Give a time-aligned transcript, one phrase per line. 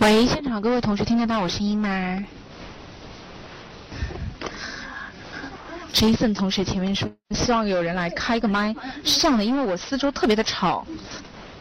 [0.00, 2.24] 喂，现场各位同学听得到我声音吗
[5.92, 8.72] ？Jason 同学前面说希望有人来开个麦，
[9.04, 10.86] 是这样的，因为我四周特别的吵，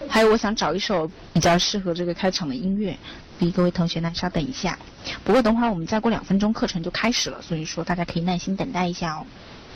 [0.07, 2.95] 还有我想找一首比较适合这个开场的音乐，
[3.39, 4.77] 所以各位同学呢稍等一下。
[5.23, 9.25] 不过等会儿我们再过两分钟课程就开始了，所以说大家可以耐心等待一下哦。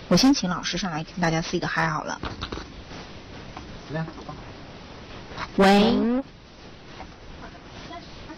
[0.07, 2.21] 我先请老师上来跟大家 say 个 hi 好了。
[5.55, 6.21] 喂。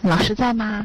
[0.04, 0.84] 老师在吗？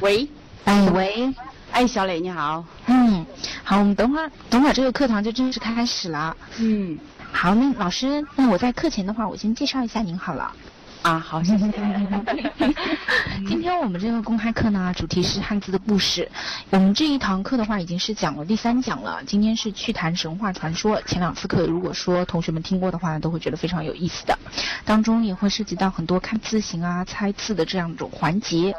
[0.00, 0.28] 喂，
[0.64, 1.34] 哎喂，
[1.72, 2.64] 哎小磊你好。
[2.86, 3.26] 嗯，
[3.64, 6.36] 好，我们等会儿等会儿这个课堂就正式开始了。
[6.60, 6.96] 嗯，
[7.32, 10.52] 好，那老师，那我在课前的话，我先介绍一下您好了。
[11.02, 11.64] 啊，好，谢谢。
[13.48, 16.30] 今天我们这个公开课呢，主题是汉字的故事。
[16.70, 19.20] 我们这一堂课的话，已经是讲了第三讲了。
[19.26, 21.02] 今天是趣谈神话传说。
[21.02, 24.38] 前两次课，如果说同学们听过的话，都会觉得非常有意思的。
[24.84, 28.72] 当中也会涉及到很多看字形啊、猜字的这样一种环节。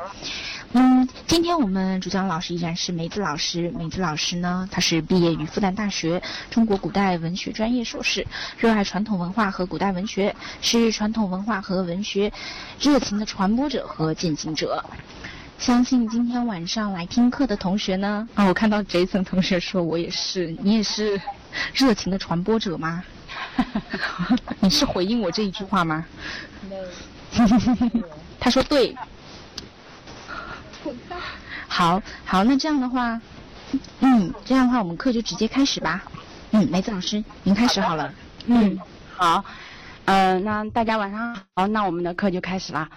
[0.76, 3.70] 嗯，今天我们主讲老师依然是梅子老师。
[3.72, 8.26] 梅子老师呢，他是毕业于复旦大学中国古代文学专业硕士，
[8.58, 12.13] 热爱传统文化和古代文学，是传统文化和文学
[12.80, 14.84] 热情的传播者和践行者。
[15.58, 21.22] 相信今天晚上来听课的同学呢，啊，我看到 Jason 同学说我也是，你也是
[21.74, 23.04] 热情的传播者吗？
[24.60, 26.06] 你是回应我这一句话吗？
[28.40, 28.96] 他说对。
[31.68, 33.22] 好好，那这样的话，
[34.02, 36.04] 嗯，这样的话我们课就直接开始吧。
[36.52, 38.14] 嗯，梅子老师，您开始好了。
[38.48, 38.78] 嗯，
[39.16, 39.44] 好，
[40.06, 42.90] 呃，那大家晚上好，那我们的课就开始啦。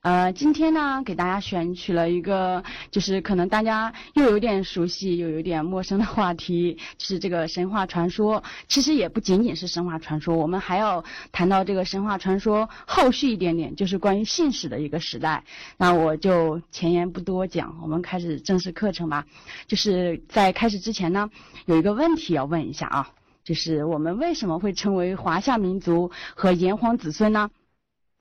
[0.00, 8.42] 呃，今天呢，给大家选取了一个，就是可能大家又有点熟悉，又有点陌生的话题，就是这个神话传说。
[8.68, 15.44] 其实也不仅仅是神话传说，我们还要谈到这个神话传说后续一点点，就是关于信史的一个时代。
[15.76, 19.26] 那我就前言不多讲，我们开始正式课程吧。
[19.66, 21.30] 就是在开始之前呢，
[21.66, 23.10] 有一个问题要问一下啊，
[23.48, 27.48] 就是我们为什么会称为华夏民族和炎黄子孙呢？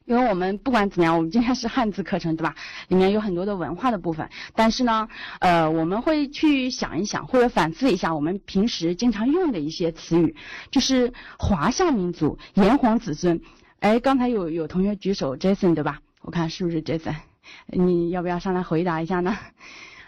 [0.06, 2.56] 因为我们不管怎么样，我们今天是汉字课程，对吧？
[2.88, 5.10] 里面有很多的文化的部分，但是呢，
[5.42, 10.38] 呃，我们会去想一想，或者反思一下我们平时经常用的一些词语，
[10.72, 13.42] 就是华夏民族、炎黄子孙。
[13.80, 16.00] 哎，刚才有有同学举手，Jason 对吧？
[16.22, 17.16] 我看是不是 Jason？
[17.66, 19.38] 你要不要上来回答一下呢？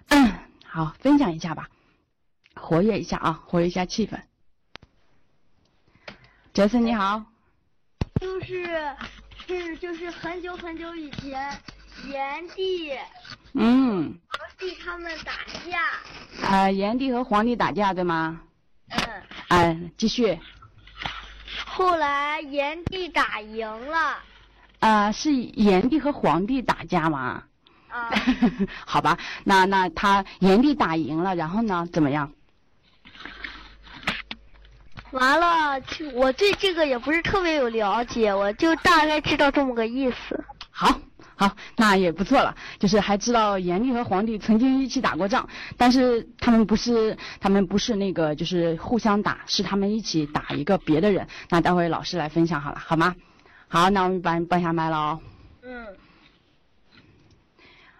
[0.08, 0.32] 嗯，
[0.64, 1.68] 好，分享一下吧，
[2.56, 4.18] 活跃一下啊，活跃一下气氛。
[6.60, 7.24] Jason 你好。
[8.20, 8.68] 就是。
[9.48, 11.58] 是，就是很久很久以前，
[12.10, 12.92] 炎帝，
[13.54, 15.32] 嗯，皇帝他们打
[15.64, 15.80] 架。
[16.46, 18.42] 啊，炎帝和皇帝打架，对吗？
[18.90, 19.00] 嗯。
[19.48, 20.38] 哎，继续。
[21.66, 24.18] 后来炎帝打赢了。
[24.80, 27.42] 啊，是炎帝和皇帝打架吗？
[27.88, 28.12] 啊。
[28.86, 31.88] 好吧，那那他炎帝打赢了，然后呢？
[31.94, 32.34] 怎么样？
[35.12, 35.82] 完了，
[36.14, 40.44] 我对这个也不是特别有了解，我就大概知道这么个意思。
[40.70, 41.00] 好，
[41.36, 51.28] 好，那也不错了，就是还知道严帝和皇帝曾经一起打过仗，但是他们不是，他们不是那个，就是互相打，是他们一起打一个别的人。
[51.50, 53.16] 那待会老师来分享好了，好吗？
[53.68, 55.20] 好，那我们把你关下麦了哦。
[55.64, 55.88] 嗯。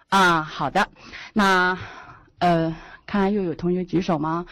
[0.08, 0.88] 啊，好的，
[1.32, 1.76] 那
[2.38, 2.74] 呃，
[3.06, 4.46] 看来又有同学举手吗？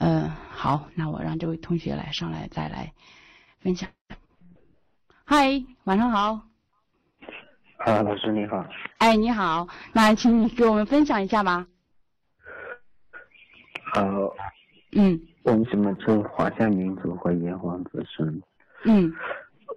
[0.00, 2.90] 嗯，好，那我让这位同学来上来再来
[3.60, 3.86] 分享。
[5.26, 6.40] 嗨，晚上好。
[7.76, 8.64] 啊，老师你好。
[8.96, 11.66] 哎，你好，那请你给我们分享一下吧。
[13.92, 14.02] 好。
[14.92, 15.20] 嗯。
[15.42, 18.42] 我们什么称华夏民族和炎黄子孙？
[18.86, 19.12] 嗯。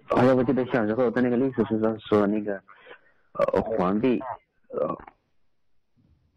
[0.08, 2.54] 好像我记得小时候在那个历史书上说那个，
[3.32, 4.18] 呃，皇帝，
[4.68, 4.98] 呃，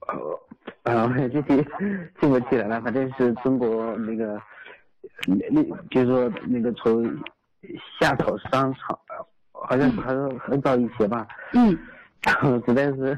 [0.07, 0.39] 呃。
[0.87, 1.57] 啊，具体
[2.19, 4.41] 记不起来了，反正是中国那个，
[5.25, 7.03] 那那就是说那个从
[7.99, 8.99] 夏朝、商朝，
[9.51, 11.27] 好像还是很早以前吧。
[11.53, 11.77] 嗯。
[12.65, 13.17] 实在是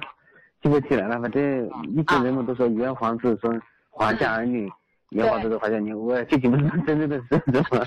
[0.62, 4.72] 记不起来了，反正一些人们都说炎黄子孙、华夏儿女，
[5.10, 7.86] 炎黄子孙、华夏女，我具体不知道真正的是什么。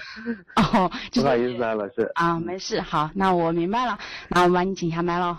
[0.56, 2.10] 哦， 不好意思啊，老师。
[2.14, 3.96] 啊，没事，好，那我明白了，
[4.28, 5.36] 那我帮你请下麦喽。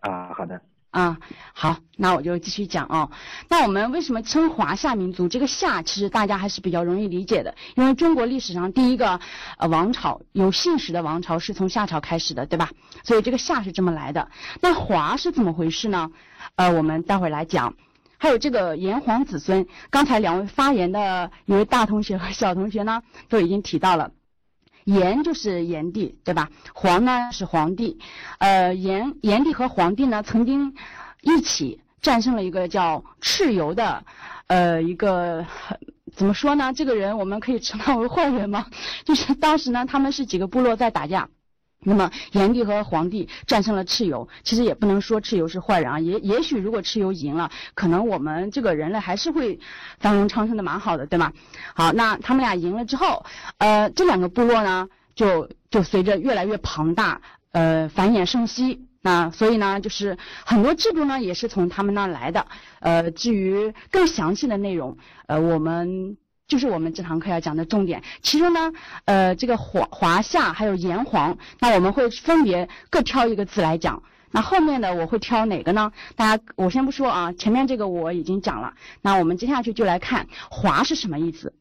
[0.00, 0.58] 啊，好的。
[0.98, 1.16] 啊，
[1.52, 3.08] 好，那我就继续讲哦。
[3.48, 5.28] 那我们为什么称华夏民族？
[5.28, 9.20] 这个夏其实大家还是比较容易理解的，因为中国历史上第一个
[9.58, 12.70] 呃王朝有姓氏的王朝是从夏朝开始的，对吧？
[13.04, 14.28] 所以这个夏是这么来的。
[14.60, 16.10] 那华是怎么回事呢？
[16.56, 17.74] 呃，我们待会儿来讲。
[18.20, 24.10] 还有这个炎黄子孙，刚才两位发言的一位大同学和小同学呢，都已经提到了。
[24.88, 26.48] 炎就是炎帝，对吧？
[26.72, 27.98] 黄呢是黄帝，
[28.38, 30.74] 呃，炎炎帝和黄帝呢曾经
[31.20, 34.02] 一起战胜了一个叫蚩尤的，
[34.46, 35.44] 呃，一个
[36.14, 36.72] 怎么说呢？
[36.72, 38.64] 这个人我们可以称他为坏人吗？
[39.04, 41.28] 就是当时呢，他们是几个部落在打架。
[41.80, 46.00] 那么炎帝和黄帝战胜了蚩尤，其实也不能说蚩尤是坏人啊。
[46.00, 49.60] 也也许如果蚩尤赢了，可能我们这个人类还是会
[50.00, 51.32] 繁荣昌盛的蛮好的，对吗？
[51.74, 53.24] 好，那他们俩赢了之后，
[53.58, 57.20] 呃，这两个部落呢，就就随着越来越庞大，
[57.52, 58.86] 呃，繁衍生息。
[59.00, 62.46] 那所以呢，就是很多制度呢也是从他们那来的。
[62.80, 66.16] 呃，至于更详细的内容，呃，我们。
[66.48, 68.72] 就是我们这堂课要讲的重点，其中呢，
[69.04, 74.02] 呃，这个华华夏还有炎黄，那我们会分别各挑一个字来讲。
[74.30, 75.92] 那后面的我会挑哪个呢？
[76.16, 78.74] 大家我先不说啊，前面这个我已经讲了。
[79.02, 81.54] 那我们接下去就来看华是什么意思。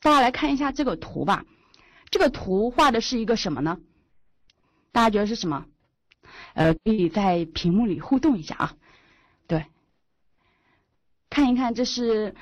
[0.00, 1.44] 大家来看一下这个图吧，
[2.10, 3.78] 这个图画的是一个什么呢？
[4.92, 5.64] 大家觉得是什么？
[6.52, 8.74] 呃，可以在屏幕里互动一下啊。
[11.30, 12.34] 看一看，这是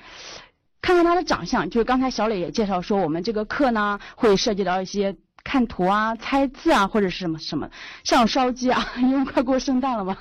[0.81, 1.69] 看看他的长相。
[1.69, 7.71] 就是刚才小磊也介绍说，我们这个课呢会涉及到一些看图啊、猜字啊，或者是什么什么，
[8.05, 10.19] 像烧鸡啊， 因为快过圣诞了嘛，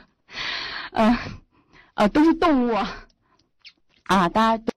[0.92, 1.18] 嗯，
[1.96, 3.06] 呃，都是动物啊，
[4.06, 4.75] 啊，大家。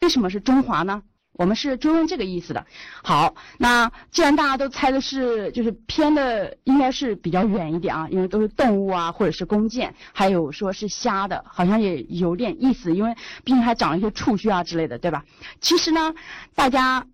[0.00, 1.02] 为什么是中华呢？
[1.34, 2.66] 我们是追问这个意思的。
[3.02, 13.14] 好，那既然大家都猜的是，就是偏的应该是比较远一点啊，因为都是动物啊，或者是弓箭，还有说是虾的，好像也有点意思，因为
[13.44, 15.24] 毕竟还长了一些触须啊之类的，对吧？
[15.60, 16.14] 其实呢，
[16.54, 17.06] 大家，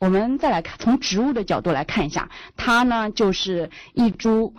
[0.00, 4.54] 我们再来看，从植物的角度来看一下，它呢就是一株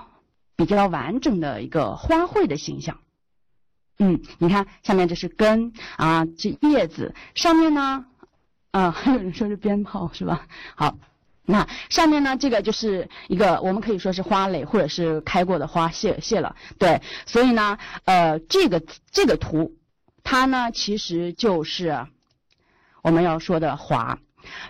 [0.56, 3.00] 比较完整的一个花卉的形象。
[4.02, 8.06] 嗯，你看下面这是根啊，这叶子上面呢，
[8.72, 10.48] 啊，还 有人说是鞭炮是吧？
[10.76, 10.98] 好，
[11.44, 19.76] 那上面呢，这个就是一个我们可以说是花蕾或者是开过的花谢谢了，对，所以呢，呃，这个这个图，
[20.24, 22.08] 它呢其实就是
[23.02, 24.20] 我们要说的华，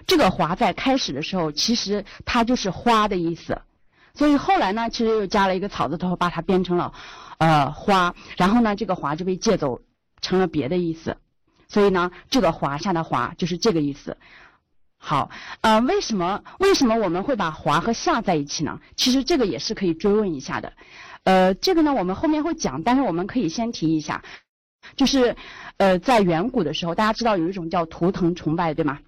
[0.07, 3.61] 这个华在开始的时候其实它就是花的意思，
[4.13, 6.93] 所以后来呢，其实又加了一个草字头，把它变成了。
[7.37, 9.79] 呃，花，然后呢，这个华就被借走
[10.19, 11.15] 成了别的意思，
[11.69, 14.17] 所以呢，这个华夏的华就是这个意思。
[14.97, 18.81] 好，呃，为什么为什么我们会把华和夏在一起呢？
[18.97, 20.73] 其实这个也是可以追问一下的。
[21.23, 24.21] 呃，这个呢，我们后面会讲，但是我们可以先提一下，
[24.97, 25.37] 就是
[25.77, 28.99] 呃，在远古的时候，大家知道有一种叫图腾崇拜，对吗？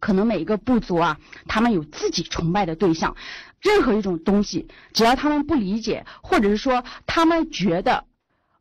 [0.00, 3.14] 可能每一个部族啊，他们有自己崇拜的对象。
[3.60, 8.04] 任何一种东西，只要他们不理解，或者是说他们觉得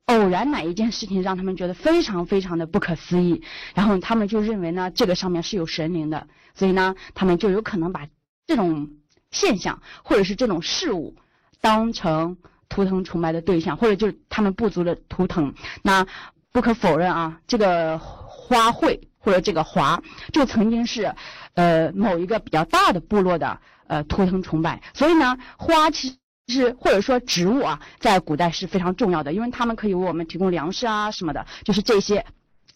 [0.05, 3.43] 偶然哪一件事情让他们觉得非常非常的不可思议，
[3.75, 8.07] 然后他们就认为呢，这个上面是有神灵的，所以呢，他们就有可能把
[8.45, 8.89] 这种
[9.31, 11.15] 现象或者是这种事物
[11.59, 12.37] 当成
[12.69, 15.53] 图腾崇拜的对象，或者就是他们部族的图腾。
[15.83, 16.07] 那
[16.53, 21.13] 不可否认啊，这个花卉或者这个华就曾经是
[21.55, 23.59] 呃某一个比较大的部落的。
[23.89, 26.19] 呃，图腾崇拜，所以呢，花其
[26.49, 32.25] 实或者说植物啊，在古代是非常重要的，因为它们可以为我们提供粮食啊什么的，就是这些，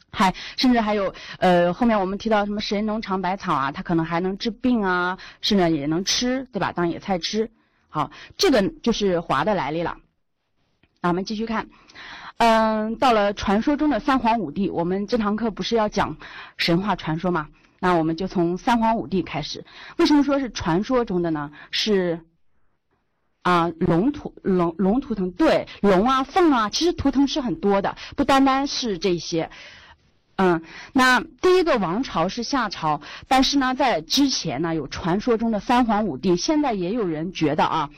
[0.09, 6.71] 还甚至还有呃，后面我们提到什么神农尝百草啊，它可能还能治病啊，甚至也能吃，对吧？
[6.71, 7.51] 当野菜吃。
[7.89, 9.97] 好，这个就是华的来历了。
[11.01, 11.67] 那我们继续看，
[12.37, 16.15] 嗯，到了传说中的三皇五帝，我们这堂课不是要讲
[16.57, 17.47] 神话传说吗？
[17.79, 19.65] 那我们就从三皇五帝开始。
[19.97, 21.51] 为什么说是传说中的呢？
[21.71, 22.21] 是
[23.41, 29.49] 啊，龙图龙龙图腾对龙啊凤啊，其实图腾是很多的，不单单是这些。
[30.41, 37.89] 嗯，那第一个王朝是夏朝，但是呢，在之前呢有传说中的三皇五帝，现在也有人觉得啊，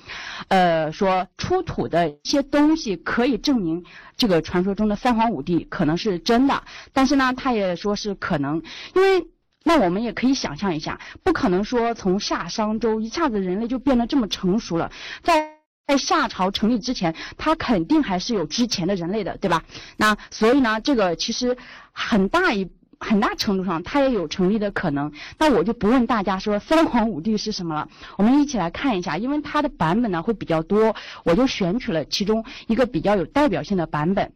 [0.50, 3.86] 呃，说出土的一些东西可以证明
[4.18, 8.62] 这个传说中的三皇五帝可能是真的，但是呢，他也说是可能，
[8.94, 9.26] 因为。
[9.66, 15.53] 那我们也可以想象一下，不可能说从夏商周一下子人类就变得这么成熟了，在
[15.86, 19.64] 在夏朝成立之前，它肯定还是有之前的人类的，对吧？
[19.98, 21.58] 那所以呢，这个其实
[21.92, 25.12] 很大一很大程度上它也有成立的可能。
[25.38, 34.32] 那我就不问大家说三皇五帝是什么了，我们一起来看一下，因为它的版本呢会比较多，我就选取了其中一个比较有代表性的版本。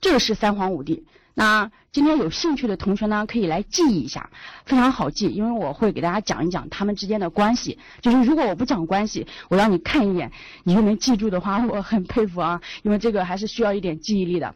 [0.00, 1.06] 这个是三皇五帝。
[1.36, 4.30] 那今天有兴趣的同学呢，可以来记一下，
[4.64, 7.78] 非常好记，因为我会给大家讲一讲他们之间的关系。
[8.00, 10.30] 就是如果我不讲关系，我让你看一眼，
[10.62, 14.54] 你就能记住的话， 我很佩服啊，因为这个还是需要一点记忆力的。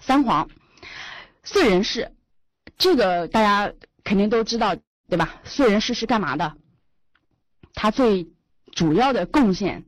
[0.00, 0.48] 三皇，
[1.44, 2.12] 燧人氏，
[2.78, 3.72] 这个大家
[4.04, 4.76] 肯定都知道，
[5.08, 5.40] 对吧？
[5.44, 6.54] 燧人氏是干嘛的？
[7.74, 8.28] 他最
[8.72, 9.84] 主要的贡献，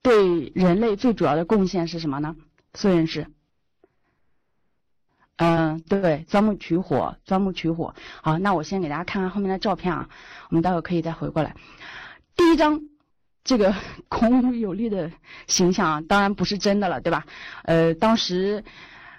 [0.00, 2.34] 对人类最主要的贡献是什么呢？
[2.72, 3.26] 燧人氏。
[5.38, 7.94] 嗯，对，钻木取火，钻木取火。
[8.22, 10.08] 好，那我先给大家看看后面的照片啊，
[10.48, 11.54] 我们待会可以再回过来。
[12.34, 12.80] 第一张，
[13.44, 13.74] 这个
[14.08, 15.10] 孔武有力的
[15.46, 17.26] 形象啊，当然不是真的了，对吧？
[17.64, 18.64] 呃，当时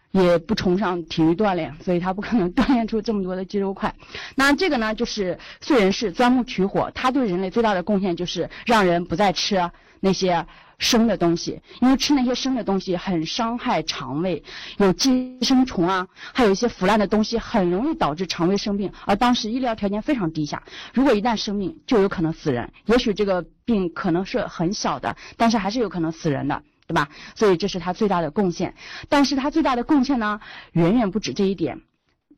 [0.09, 3.93] 也不崇尚体育锻炼，所以他不可能 锻炼出这么多的肌肉块。
[4.35, 9.69] 那这个呢，就是燧人氏钻木取火，他对人类最大的贡献就是让人不再吃
[9.99, 10.47] 那些。
[10.77, 14.43] 生的东西，因为吃那些生的东西很伤害肠胃，
[14.77, 18.91] 有寄生虫啊，还有一些腐烂的东西，很容易导致肠胃生病。
[19.05, 20.61] 而当时医疗条件非常低下，
[20.93, 22.71] 如果一旦生病，就有可能死人。
[22.85, 27.09] 也许这个病可能是很小的，但是还是有可能死人的，对吧？
[27.35, 28.75] 所以这是他最大的贡献。
[29.09, 30.39] 但是他最大的贡献呢，
[30.73, 31.81] 远远不止这一点。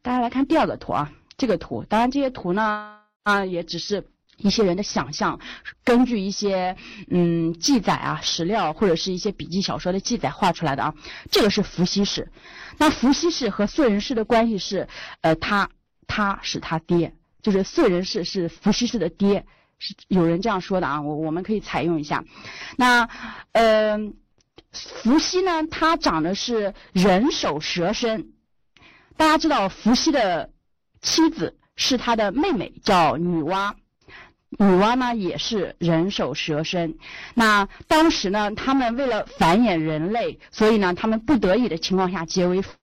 [0.02, 4.08] 大家来看第二个图啊，这个图，当然这些图呢，啊，也只是。
[4.40, 5.40] 一些人的想象，
[5.84, 6.76] 根据一些
[7.10, 10.96] 嗯记载啊、史料或者是一些笔记小说的记载画出来的啊。
[11.30, 12.32] 这个是伏羲氏，
[12.78, 14.88] 那伏羲氏和燧人氏的关系是，
[15.22, 15.70] 呃，他
[16.08, 19.46] 他是他爹，就是燧人氏是伏羲氏的爹，
[19.78, 21.02] 是有人这样说的啊。
[21.02, 22.24] 我我们可以采用一下。
[22.78, 23.10] 那
[23.52, 23.98] 呃，
[24.72, 28.30] 伏羲呢，他长的是人首蛇身，
[29.18, 30.50] 大家知道伏羲的
[31.02, 33.74] 妻子是他的妹妹，叫女娲。
[34.58, 36.98] 女娲呢也是人首蛇身，
[37.36, 42.74] 那当时呢，他们为了繁衍人类，所以呢，他们不得已的情况下结为夫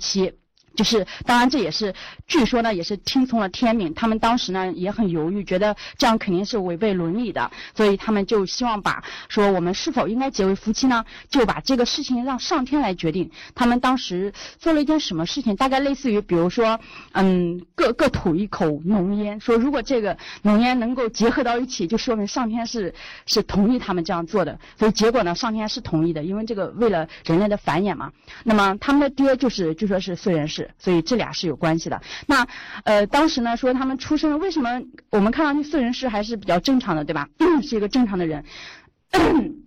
[0.00, 0.34] 妻。
[0.74, 1.94] 就是，当然这也是，
[2.26, 3.92] 据说呢也是听从了天命。
[3.94, 13.30] 他们当时呢也很犹豫，觉得这样肯定是违背伦理的，所以他们就希望把说我们是否应该结为夫妻呢，就把这个事情让上天来决定。
[13.54, 15.54] 他们当时做了一件什么事情？
[15.56, 16.80] 大概类似于，比如说，
[17.12, 22.94] 嗯，各各吐一口浓烟，说如果这个浓烟能够结合到一起，就说明上天是
[23.26, 24.58] 是同意他们这样做的。
[24.78, 28.10] 所以结果呢，上天是同意的，因为这个为了人类的繁衍嘛。
[28.44, 30.61] 那么他们的爹就是就说是燧人氏。
[30.78, 32.00] 所以这俩是有关系的。
[32.26, 32.46] 那
[32.84, 37.28] 呃，当时呢说他们出生，为什么我们看上去四人氏还是比较正常的，对吧？
[37.62, 38.44] 是一个正常的人。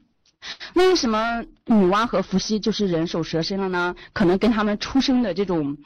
[0.76, 3.96] 为什么女娲和伏羲就是人首蛇身了呢？
[4.14, 5.78] 可能跟他们出生的这种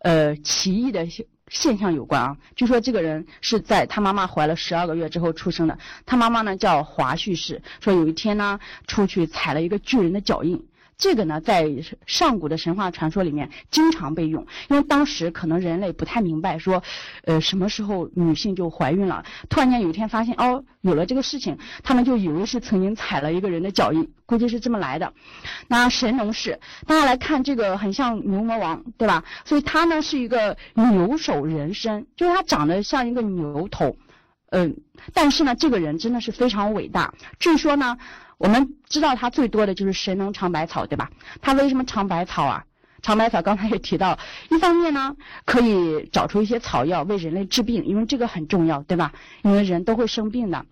[0.00, 1.06] 呃奇异的
[1.48, 2.36] 现象有关啊。
[2.54, 5.78] 据说这个人是在他妈妈怀了十二个月之后出生的。
[6.04, 10.62] 他妈妈呢叫华胥氏，说有一天呢出去踩了一个巨人的脚印。
[11.02, 11.68] 这个呢，在
[12.06, 16.80] 上古的神话传说里面经常被用，因为当时可能人类不太明白说，
[17.24, 25.12] 呃，什么时候女性就怀孕了，突然间有一天发现哦，有了这个事情，他们就以为是曾经踩了一个人的脚印，估计是这么来的。
[25.66, 29.24] 那神农氏，大家来看这个很像牛魔王，对吧？
[29.44, 33.96] 所以他呢是一个牛首人身，就是他长得像一个牛头，
[34.52, 34.76] 嗯，
[35.12, 37.12] 但是呢，这个人真的是非常伟大。
[37.38, 37.98] 据说呢。
[38.38, 41.12] 我们知道他最多的就是神农尝百草，对吧？
[41.40, 42.64] 他为什么尝百草啊？
[43.00, 44.18] 尝百草刚才也提到，
[44.50, 49.12] 一方面呢可以找出一些草药为人类治病，因为这个很重要，对吧？
[49.44, 50.66] 因为人都会生病的。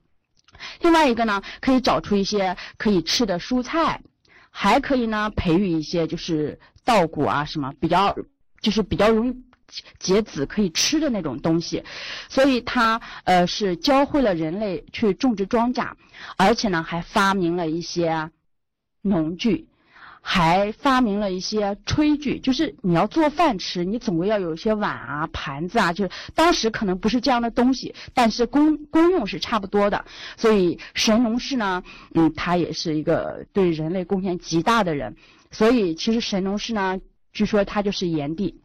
[0.81, 4.03] 另外一个呢，可以找出一些可以吃的蔬菜，
[4.51, 8.17] 还可以呢培育一些就是稻谷啊什么比较
[8.61, 9.45] 就是比较容易。
[9.99, 11.85] 结籽可以吃的那种东西，
[12.29, 15.93] 所以他呃是教会了人类去种植庄稼，
[16.37, 18.31] 而且呢还发明了一些
[19.03, 19.69] 农具，
[20.21, 30.05] 还发明了一些炊具，就是你要做饭吃，你总归要有一些碗啊、盘子啊，就是当时可能不是这样的东西，但是功功用是差不多的。
[30.37, 31.83] 所以神农氏呢，
[32.15, 35.17] 嗯，他也是一个对人类贡献极大的人。
[35.51, 37.01] 所以其实神农氏呢，
[37.33, 38.61] 据说他就是炎帝。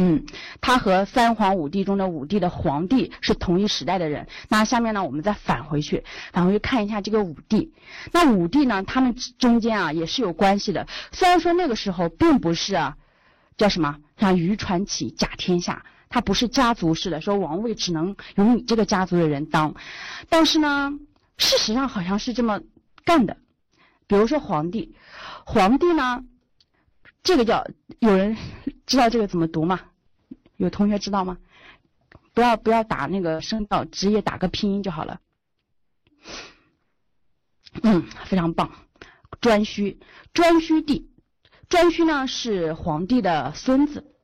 [0.00, 0.24] 嗯，
[0.60, 4.28] 他和三皇五帝中的五帝的皇帝是同一时代的人。
[4.48, 7.74] 那下面呢，我们再返回去，返回去看一下这个五帝。
[8.12, 10.86] 那五帝呢，他们中间啊也是有关系的。
[11.10, 12.96] 虽然说那个时候并不是啊，
[13.56, 19.74] 叫什么像虞传启甲天下，他不是家族式的，说王位只能由你这个家族的人当。
[20.28, 20.92] 但是呢，
[21.38, 22.60] 事实上好像是这么
[23.04, 23.36] 干的。
[24.06, 24.94] 比如说皇帝，
[25.44, 26.22] 皇帝呢，
[27.22, 27.66] 这个叫
[27.98, 28.36] 有人。
[28.86, 29.80] 知道这个怎么读吗？
[30.56, 31.36] 有同学知道吗？
[32.32, 35.20] 不要不要打那个声调，直接打个拼音就好了。
[37.82, 38.72] 嗯，非常棒。
[39.42, 39.98] 颛顼，
[40.32, 41.10] 颛顼帝，
[41.68, 44.17] 颛顼呢是皇帝的孙子。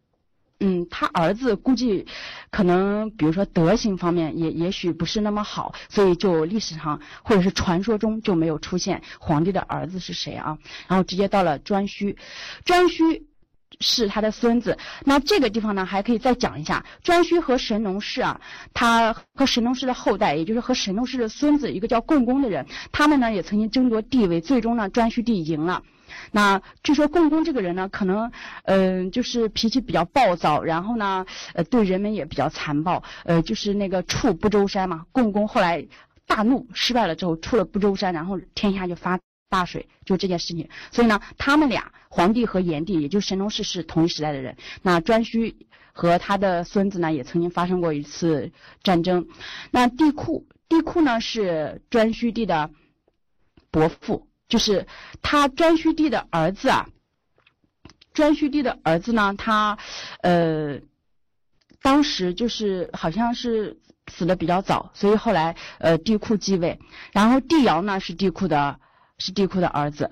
[0.61, 2.07] 嗯，他儿子估计
[2.51, 10.57] 可能，比如说德行方面也也许不是那么好，所以就历史上或者是传说中就没有出现皇帝的儿子是谁啊？
[10.89, 12.17] 然后直接到了颛顼，
[12.65, 13.23] 颛顼
[13.81, 14.77] 是他的孙子。
[15.05, 18.41] 那这个地方呢，还可以再讲一下，颛顼和神农氏啊，
[18.73, 25.83] 他和神农氏的后代，也就是和神农氏的孙子，一个叫共工的人，他们呢也曾经争夺地位，最终呢颛顼帝赢了。
[26.31, 28.31] 那据说共工这个人呢，可能，
[28.65, 35.07] 嗯，就是脾气比较暴躁，然后呢，呃，对人们也比较残暴，呃，就是那个触不周山嘛。
[35.13, 35.87] 共工后来
[36.27, 39.19] 大怒，失败了之后出了不周山，然后天下就发
[39.55, 40.69] 大水，就这件事情。
[40.91, 44.57] 所以呢，他们俩，皇帝和炎帝，也就是神农氏是同一时代的人。
[44.83, 45.55] 那颛顼
[45.93, 48.51] 和他的孙子呢，也曾经发生过一次
[48.83, 49.29] 战争。
[49.71, 52.71] 那帝喾，帝喾呢是颛顼帝的
[53.71, 54.27] 伯父。
[54.47, 54.87] 就是
[55.23, 56.87] 他颛顼帝的儿子啊，
[58.15, 59.79] 颛顼帝的儿子呢，他，
[60.21, 60.79] 呃，
[61.83, 66.79] 当时就是好像是死的比较早，所以后来呃帝喾继位，
[67.13, 68.79] 然后帝尧呢是帝喾的，
[69.19, 70.11] 是帝喾的儿子，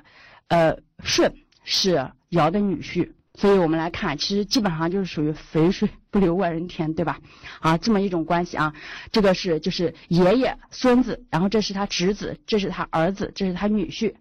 [0.48, 1.34] 呃舜
[1.64, 3.12] 是尧的女婿。
[3.34, 7.18] 所以我们来看，其实基本上就是属于肥水 不流外人田，对吧？
[7.60, 8.74] 啊，这么一种关系啊，
[9.10, 14.14] 这个是就是爷爷、孙子，然后这是他侄子，这是他儿子，这是他女婿，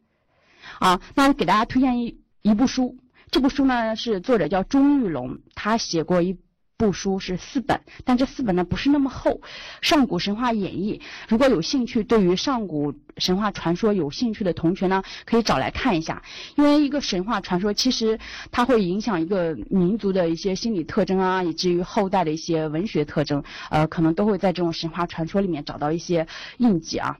[0.79, 2.97] 啊，那给大家推荐一一部书，
[3.31, 6.37] 这部书呢是作者叫钟玉龙，他写过一。
[6.81, 9.29] 部书是四本，但这四本呢不是那么厚，
[9.83, 10.99] 《上古神话演义》。
[11.29, 16.23] 如果有兴趣，对于上古神话传说有兴趣的同学呢，可以找来看一下。
[16.55, 26.25] 因为一个神话传说，其实它会影响一个民族的一些心理特征啊，以至于后代的一些文学特征，呃，可能都会在这种神话传说里面找到一些
[26.57, 27.19] 印记啊。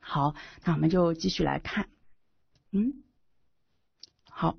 [0.00, 0.34] 好，
[0.64, 1.86] 那我们就继续来看，
[2.72, 2.92] 嗯，
[4.28, 4.56] 好。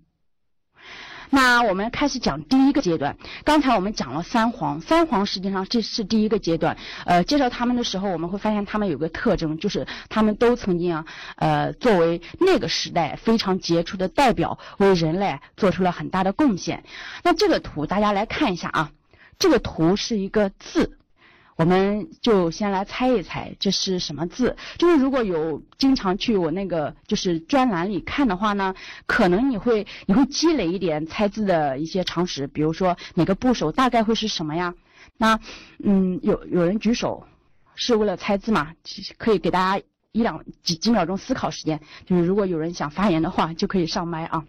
[1.29, 3.17] 那我们开始讲第一个阶段。
[3.43, 6.77] 刚才我们讲了三皇，三皇实际上这是第一个阶段。
[7.05, 11.05] 呃，介绍他们的时候，我们会发现他们有个特征，就是他们都曾经啊，
[11.37, 16.83] 呃，作为那个时代非常杰出的代表，为人类做出了很大的贡献。
[17.23, 18.91] 那这个图大家来看一下啊，
[19.39, 20.94] 这个图是一个字。
[21.55, 24.55] 我们就先来猜一猜这是什么字。
[24.77, 32.47] 就是如果有经常去我那个就是专栏里看的话呢，可能你会你会积累一点猜字的一些常识。
[32.47, 34.73] 比如说哪个部首大概会是什么呀？
[35.17, 35.39] 那
[35.83, 37.25] 嗯，有有人举手
[37.75, 38.73] 是为了猜字嘛？
[39.17, 41.79] 可以给大家一两几几秒钟思考时间。
[42.05, 44.45] 就是如果有人想发言的话，就可以上麦啊。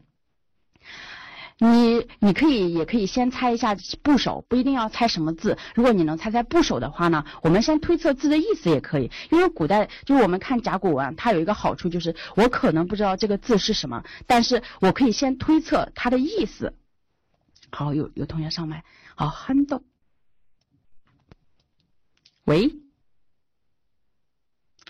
[1.58, 5.56] 你你可以也可以先猜一下部首，不一定要猜什么字。
[5.74, 9.10] 如果你能猜猜部首的话呢，我们先推测字的意思也可以。
[9.30, 16.74] 因为古代就是我们看甲骨文，它有一个好处就是我可能不知道这个字是什么，但是我可以先推测它的意思。
[17.70, 19.82] 好，有有同学上麦，好，憨豆，
[22.44, 22.76] 喂，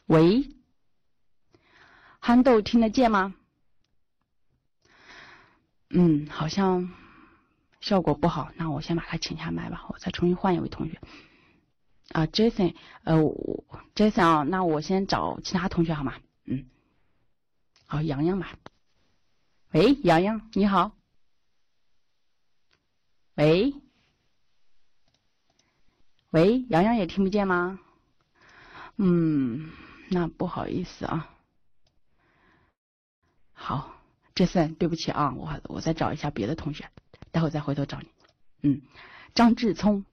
[0.07, 0.51] 喂，
[2.19, 3.35] 憨豆听得见吗？
[5.91, 6.93] 嗯，好像
[7.81, 11.01] 效果不好，那我先把他请下麦吧，我再重新换一位同学。
[12.13, 13.17] 啊，Jason，呃
[13.95, 16.15] ，Jason 啊，那我先找其他同学好吗？
[16.45, 16.67] 嗯，
[17.87, 18.57] 好，洋洋吧。
[19.73, 20.93] 喂，洋洋，你好。
[23.35, 23.75] 喂，
[26.31, 27.79] 喂，洋洋也听不见吗？
[28.97, 29.71] 嗯，
[30.09, 31.31] 那不好意思啊。
[33.53, 33.96] 好。
[34.37, 36.91] 这次对不起啊，我我再找一下别的同学，
[37.33, 38.09] 待会再回头找你。
[38.63, 38.83] 嗯，
[39.35, 40.05] 张志聪，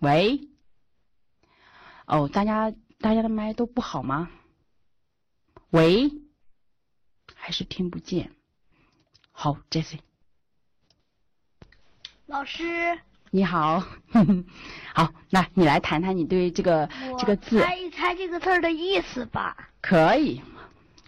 [0.00, 0.48] 喂，
[2.06, 4.30] 哦，大家大家的麦都不好吗？
[5.70, 6.12] 喂，
[7.34, 8.30] 还是听不见。
[9.32, 9.98] 好，Jesse，
[12.26, 13.00] 老师，
[13.32, 13.80] 你好，
[14.94, 19.70] 好，那你来谈谈你对这个这个字，猜一猜这个字的意思吧。
[19.80, 20.40] 可以，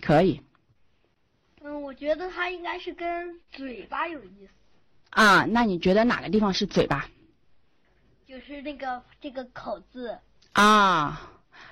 [0.01, 0.43] 可以。
[1.67, 4.53] 嗯，我觉得它应该是跟嘴巴有意思。
[5.11, 7.09] 啊，那你觉得哪个地方是嘴巴？
[8.25, 10.17] 就是那个这个口字。
[10.53, 11.29] 啊，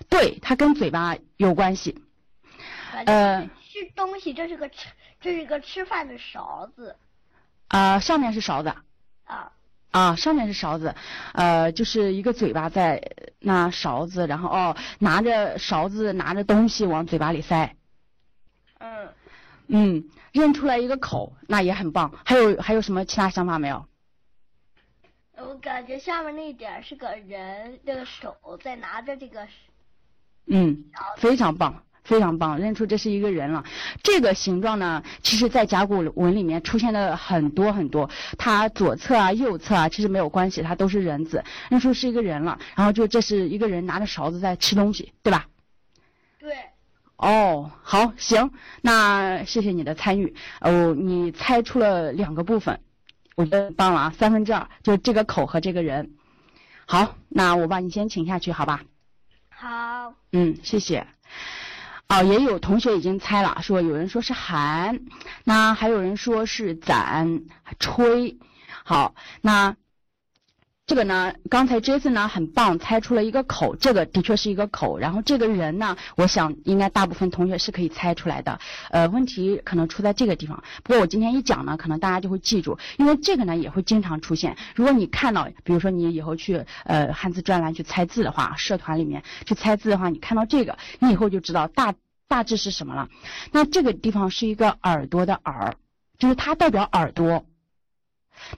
[0.09, 2.02] 对，它跟嘴巴有关系。
[3.07, 4.88] 呃，是东西，这是个吃，
[5.20, 6.96] 这是个吃饭的勺子。
[7.68, 8.74] 啊，上面是勺子。
[9.22, 9.52] 啊。
[9.92, 10.92] 啊，上面是勺子，
[11.35, 13.00] 呃，就是一个嘴巴在
[13.38, 17.76] 那勺子，然后哦，拿着勺子，拿着东西往嘴巴里塞。
[19.68, 19.96] 嗯。
[19.96, 22.12] 嗯，认出来一个口，那也很棒。
[22.24, 23.87] 还有还有什么其他想法没有？
[25.37, 29.46] 我感觉下面那点是个人，这个手在拿着这个。
[30.46, 30.85] 嗯，
[31.16, 33.64] 非常棒，非常棒，认出这是一个人了。
[34.03, 42.59] 这个形状呢，其实在甲骨文里面出现的很多很多，它左侧啊、右侧啊，其实没有关系，它都是人字，认出是一个人了。
[42.77, 45.46] 然后就这是一个人拿着勺子在吃东西，对吧？
[46.38, 46.55] 对。
[47.25, 48.51] 哦，好，行，
[48.83, 50.37] 那谢谢你的参与。
[50.61, 52.81] 哦，你猜出了两个部分，
[53.35, 56.13] 我觉得棒了啊，三分之二，就这个口和这个人。
[56.85, 58.83] 好，那我把你先请下去，好吧？
[59.49, 60.13] 好。
[60.33, 61.07] 嗯，谢谢。
[62.09, 65.01] 哦，也有同学已经猜了，说有人说是寒，
[65.45, 67.41] 那还有人说是攒、
[67.79, 68.37] 吹。
[68.85, 69.75] 好，那。
[70.87, 74.99] 这个呢，刚才 Jason 呢很棒，猜出了一个口，这个的确是一个口。
[74.99, 78.61] 然后这个人呢，我想应该大部分同学是可以猜出来的。
[78.90, 80.62] 呃，问题可能出在这个地方。
[80.83, 84.59] 不过我今天一讲呢，可能大家就会记住，因为这个呢也会经常出现。
[84.75, 91.94] 如果你看到，比如说你以后去呃汉字专栏去猜字的话，社团里面去猜字的话，你看到这个，你以后就知道大
[92.29, 93.09] 大致是什么了。
[93.53, 95.77] 那这个地方是一个耳朵的耳，
[96.18, 97.47] 就是它代表耳朵。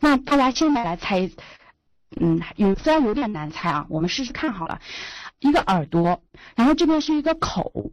[0.00, 1.30] 那大家现在来猜。
[2.18, 4.80] 嗯，有虽然有点难猜啊，我们试试看好了。
[5.38, 6.22] 一个耳朵，
[6.54, 7.92] 然后这边是一个口，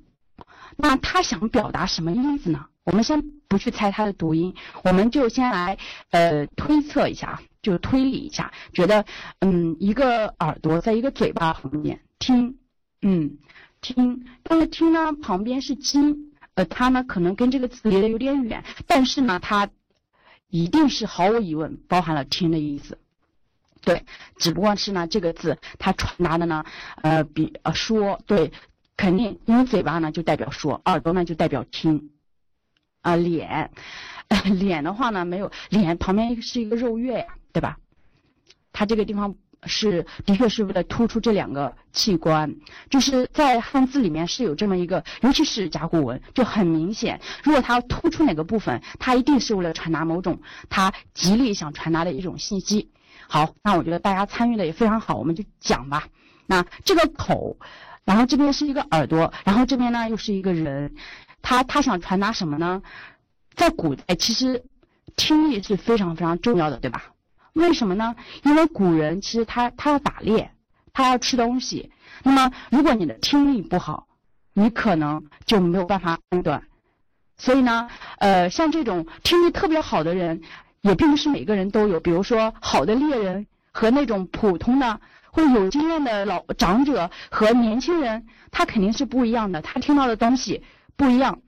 [0.77, 2.67] 那他想表达什么意思呢？
[2.85, 5.77] 我们先不去猜它的读音，我们就先来
[6.11, 9.05] 呃推测一下，就推理一下，觉得
[9.39, 12.57] 嗯一个耳朵在一个嘴巴旁边听，
[13.01, 13.37] 嗯
[13.81, 19.69] 听，但是听呢旁边是金，呃它呢可能跟这个词离得有点远，但是呢它
[20.49, 22.97] 一定是毫无疑问包含了听的意思。
[23.85, 24.05] 对，
[24.37, 26.63] 只不过是呢，这个字它传达的呢，
[27.01, 28.51] 呃，比呃说对，
[28.95, 32.11] 肯定因为嘴巴呢就代表说，耳朵呢就代表听，
[33.01, 33.71] 啊脸，
[34.57, 37.77] 脸的话呢没有脸旁边是一个肉月呀，对吧？
[38.71, 42.55] 它这个地方是的确是为了突出这两个器官，
[42.89, 52.89] 就是在汉字里面是有这么一个，尤其是甲骨文就很明显，如果它要突出哪个部分，它一定是为了传达某种它极力想传达的一种信息。
[53.33, 56.07] 好，那我觉得大家参与的也非常好，我们就讲吧。
[56.45, 57.57] 那这个口，
[58.05, 60.93] 然后这边是一个耳朵，然后这边呢又是一个人，
[61.41, 62.83] 他他想传达什么呢？
[63.55, 64.63] 在古代，其实
[65.15, 67.05] 听力是非常非常重要的，对吧？
[67.53, 68.15] 为什么呢？
[68.43, 70.51] 因为古人其实他他要打猎，
[70.93, 71.91] 他要吃东西。
[72.21, 74.05] 那么如果你的听力不好，
[74.53, 76.61] 你可能就没有办法判断。
[77.35, 80.43] 所以呢，呃，像这种听力特别好的人。
[80.83, 84.99] 也并不是每个人都有，比如说好的猎人和那种普通的
[85.31, 90.61] 或者有经验的老长者和年轻人，他肯定是不一样的，他听到的东西
[90.97, 91.39] 不一样，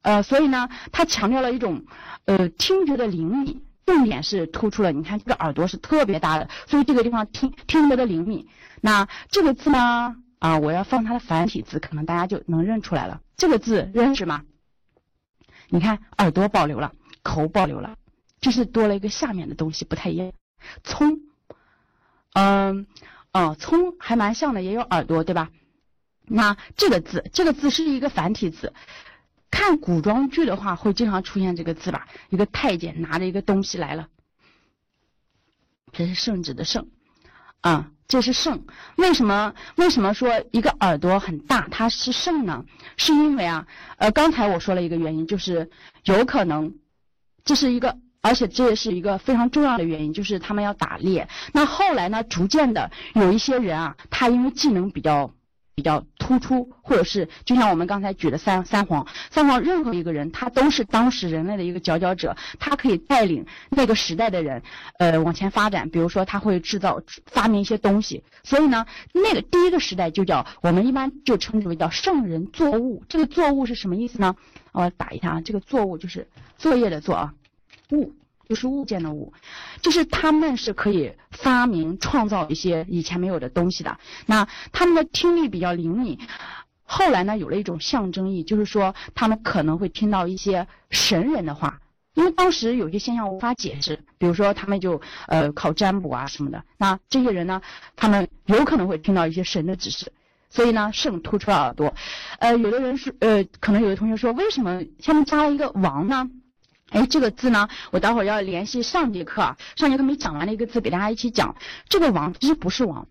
[0.00, 1.84] 呃，所以呢，他强调了一种
[2.24, 8.48] 呃听觉的灵敏，重点是突出了，你看这个耳朵是特别大的，所以这个地方听听觉的灵敏。
[8.80, 13.20] 那这个字呢，啊，我要放它的繁体字，可能大家就能认出来了。
[13.36, 14.42] 这个字认识吗？
[15.68, 17.96] 你看耳朵保留了，口保留了。
[18.44, 20.30] 就是多了一个下面的东西，不太一样。
[20.82, 21.20] 葱，
[22.34, 22.86] 嗯，
[23.32, 25.48] 哦，葱还蛮像的，也有耳朵，对吧？
[26.26, 28.74] 那这个字，这个字是一个繁体字。
[29.50, 32.06] 看古装剧的话，会经常出现这个字吧？
[32.28, 34.10] 一个太监拿着一个东西来了，
[35.92, 36.88] 这是圣旨的圣，
[37.62, 38.66] 啊，这是圣。
[38.96, 39.54] 为什么？
[39.76, 42.66] 为什么说一个耳朵很大，它是圣呢？
[42.98, 45.70] 是因为啊，呃，刚才我说了一个原因，就是
[46.04, 46.74] 有可能
[47.42, 47.96] 这是一个。
[48.24, 51.28] 而且这也是一个非常重要的原因，就是他们要打猎。
[51.52, 55.30] 那后来呢，逐渐的有一些人啊，他因为技能比较
[55.74, 64.62] 比较突出，或者是就像我们刚才举的三三皇，三皇任何一个人，他都是当时人类的一个佼佼者，他可以带领那个时代的人，
[64.98, 65.90] 呃，往前发展。
[65.90, 73.04] 比如说他会制造发明一些东西，所以呢，那个第一个时代就叫我们一般就称之为叫圣人作物。
[73.06, 74.34] 这个作物是什么意思呢？
[74.72, 77.34] 我打一下啊，这个作物就是作业的作啊。
[77.92, 78.14] 物
[78.48, 79.32] 就是物件的物，
[79.80, 83.98] 就是他们是可以发明创造一些以前没有的东西的。
[84.26, 86.18] 那他们的听力比较灵敏，
[86.82, 91.80] 后来呢有了一种象征意，就是说他们可能会听到一些神人的话，
[92.12, 96.62] 因为当时有些现象无法解释，比如说他们就呃考占卜啊什么的。
[96.76, 97.62] 那这些人呢，
[97.96, 100.12] 他们有可能会听到一些神的指示，
[100.50, 101.94] 所以呢圣突出了耳朵。
[102.40, 106.28] 呃，有的人是呃，可能有的同学说，为什么下面加了一个王呢？
[106.94, 111.56] 哎，这个字呢，我待会儿要联系上节课，上节课没讲完的一个字，给大家一起讲。
[111.88, 113.08] 这个王其实不是王，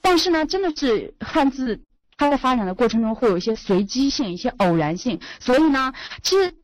[0.00, 1.82] 但是呢，真的是汉字，
[2.16, 6.54] 它在发展的过程中会有一些随机性、一些偶然性，所以呢，其实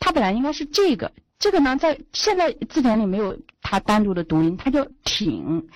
[0.00, 5.68] 它本来应该是这个，这个呢，在现在字典里没有它单独的读音，它叫挺，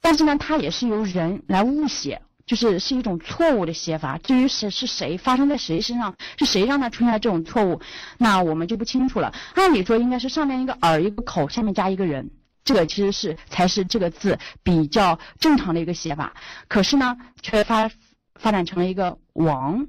[0.00, 2.20] 但是呢，它也是由人来误写。
[2.46, 4.18] 就是是一种错误的写法。
[4.18, 7.80] 至于是是谁发生在谁身上，是谁让他出现了这种错误，
[8.18, 9.34] 那我们就不清楚了。
[9.54, 12.30] 按理说应该是上面一个耳一个口，下面加一个人，
[12.64, 16.34] 这个其实是才是这个字比较正常的一个写法。
[16.68, 17.90] 可是呢，却发
[18.34, 19.86] 发展成了一个王，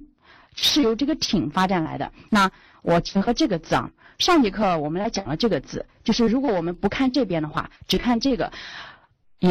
[0.56, 2.12] 是由这个挺发展来的。
[2.30, 2.50] 那
[2.82, 8.52] 我结合这个字啊，上节课我们来讲了这个字，就是如果我们不看这边的话，只看这个。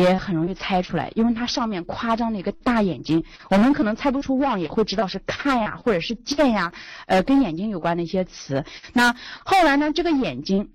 [0.01, 6.73] 也很容易猜出来，因为它上面夸张的一个大眼睛，我们可能猜不出望，也会知道是看呀，或者是见呀，
[7.07, 8.65] 呃，跟眼睛有关的一些词。
[8.93, 10.71] 那后来呢，这个眼睛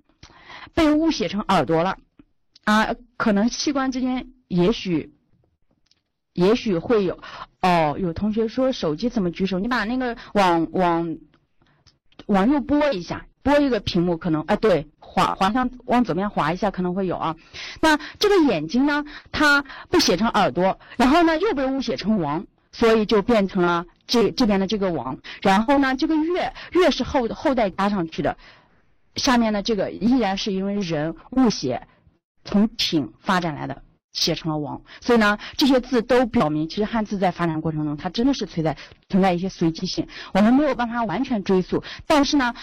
[0.74, 1.98] 被误写成耳朵了，
[2.64, 5.14] 啊，可能器官之间也许
[6.34, 7.20] 也许会有。
[7.62, 9.60] 哦，有同学说手机怎么举手？
[9.60, 11.18] 你把那个往往
[12.28, 13.26] 往右拨一下。
[13.42, 17.36] 拨一个屏幕可能哎，对，滑滑向往左边滑一下可能会有啊。
[17.82, 25.18] 那这个眼睛呢，它被写成耳朵，然后呢又被误写成王，所以就变成了这这边的这个王。
[25.42, 28.38] 然后呢，这个月月是后后代加上去的，
[29.16, 31.88] 下面的这个依然是因为人误写，
[32.44, 33.84] 从挺发展来的。
[34.12, 38.76] 写成了王，所以呢，这些字都表明，其实汉字在发展过程中，它真的是存在
[39.08, 42.54] 存在一些随机性，我们没有办法完全追溯，但是呢。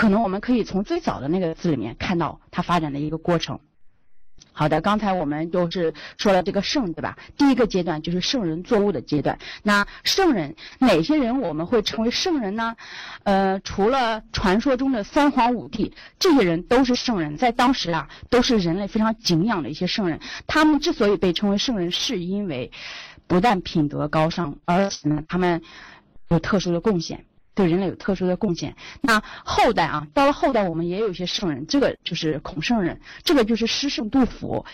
[0.00, 3.60] 可能我们可以从最早的那个字里面看到它发展的一个过程。
[4.50, 7.18] 好的，刚才我们就是说了这个圣，对吧？
[7.36, 9.38] 第一个阶段就是圣人作物的阶段。
[9.62, 12.76] 那圣人哪些人我们会成为圣人呢？
[13.24, 20.18] 呃，除了传说中的三皇五帝，这些人都是圣人，在当时啊，都是人类非常敬仰的一些圣人。
[20.46, 22.72] 他们之所以被称为圣人，是因为
[23.26, 25.60] 不但品德高尚，而且呢，他们
[26.30, 27.26] 有特殊的贡献。
[27.60, 28.74] 对人类有特殊的贡献。
[29.02, 34.64] 那后代啊，到了后代，我们也有一些圣人，这个就是孔圣人，这个就是诗圣杜甫。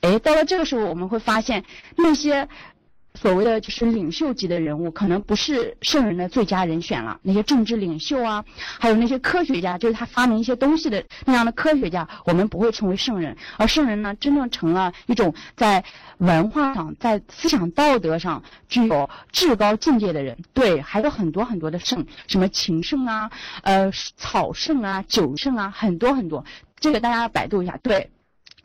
[0.00, 1.64] 哎，到了这个时候，我们会发现
[1.96, 2.48] 那些。
[3.20, 7.18] 所谓的就是领袖级的人物，可能不是圣人的最佳人选了。
[7.22, 8.44] 那些政治领袖啊，
[8.80, 13.36] 还有那些科学家，就是他发明一些东西的那样的科学家，我们不会称为圣人。
[13.56, 15.84] 而圣人呢，真正成了一种在
[16.18, 20.36] 文化上、在思想道德上具有至高境界的人。
[20.52, 23.30] 对，还有很多很多的圣，什么情圣啊，
[23.62, 26.44] 呃，草圣啊，酒圣啊，很多很多。
[26.80, 28.10] 这个大家百度一下，对，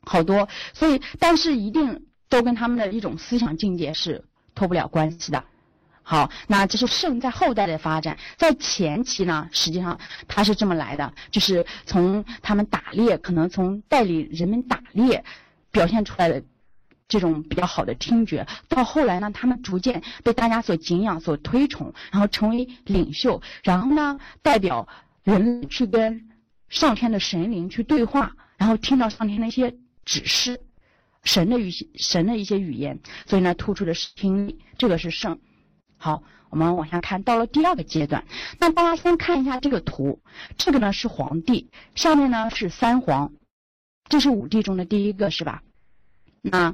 [0.02, 0.50] 好多。
[0.74, 4.26] 所以，但是一定都跟他们的一种思想境界是。
[4.60, 5.42] 脱不了关系的，
[6.04, 15.24] 好，那这是圣在后代的发展，在前期呢，实际上它是这么来的，就是从他们打猎，可能从带领人们打猎，
[15.72, 16.44] 表现出来的
[17.08, 24.86] 这种比较好的听觉，到后来呢，他们逐渐被大家所敬仰、所推崇，然后成为领袖，然后呢，代表
[25.24, 26.28] 人去跟
[26.68, 30.60] 上天的神灵去对话，然后听到上天的一些指示。
[31.24, 35.40] 神的语神的一些语言，所以呢，突出的是听力，这个是圣。
[35.98, 38.26] 好，我们往下看到了第二个阶段。
[38.60, 40.22] 那大家先看一下这个图，
[40.58, 43.34] 这个呢是皇帝，上面呢是三皇，
[44.08, 45.62] 这是五帝中的第一个，是吧？
[46.42, 46.74] 那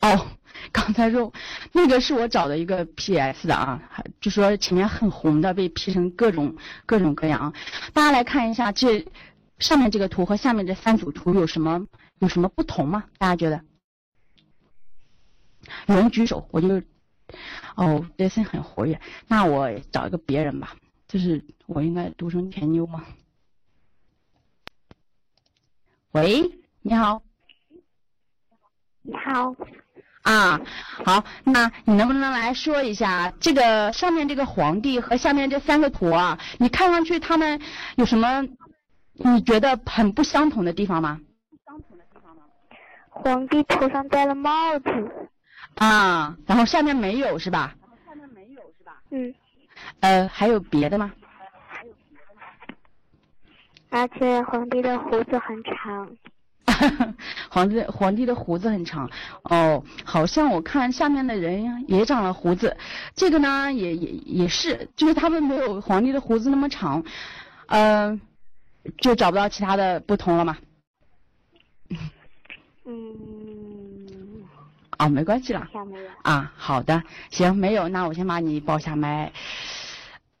[0.00, 0.26] 哦，
[0.70, 1.32] 刚才说
[1.72, 3.82] 那个是我找的一个 PS 的啊，
[4.20, 7.52] 就说前面很红的被 P 成各种各种各样啊。
[7.94, 9.06] 大家来看一下这
[9.58, 11.86] 上面这个图和下面这三组图有什么？
[12.20, 13.04] 有什么不同吗？
[13.18, 13.62] 大家觉得？
[15.86, 16.82] 有人举手，我就
[17.74, 19.00] 哦，这声很活跃。
[19.26, 20.76] 那我找一个别人吧，
[21.08, 23.04] 就是我应该读成甜妞吗？
[26.12, 26.50] 喂，
[26.82, 27.22] 你好。
[29.02, 29.54] 你好。
[30.22, 30.60] 啊，
[31.04, 36.38] 好，那你能不能来说一下这个上面这个皇帝和下面这三个图啊？
[36.58, 37.60] 你看上去他们
[37.96, 38.46] 有什么
[39.12, 41.20] 你觉得很不相同的地方吗？
[43.14, 44.90] 皇帝头上戴了帽子，
[45.76, 47.74] 啊，然后下面没有是吧？
[48.06, 49.00] 下面没有是吧？
[49.10, 49.34] 嗯。
[50.00, 51.12] 呃，还有别的吗？
[53.90, 56.10] 而且皇帝的胡子很长。
[57.48, 59.08] 皇帝皇帝的胡子很长，
[59.44, 62.76] 哦，好像我看下面的人也长了胡子，
[63.14, 64.10] 这个呢也也
[64.42, 67.04] 也是，就是他们没有皇帝的胡子那么长，
[67.68, 68.20] 嗯，
[68.98, 70.58] 就找不到其他的不同了吗？
[72.86, 74.44] 嗯，
[74.98, 75.68] 哦，没关系了。
[76.22, 79.32] 啊，好的，行，没有，那我先把你报下麦。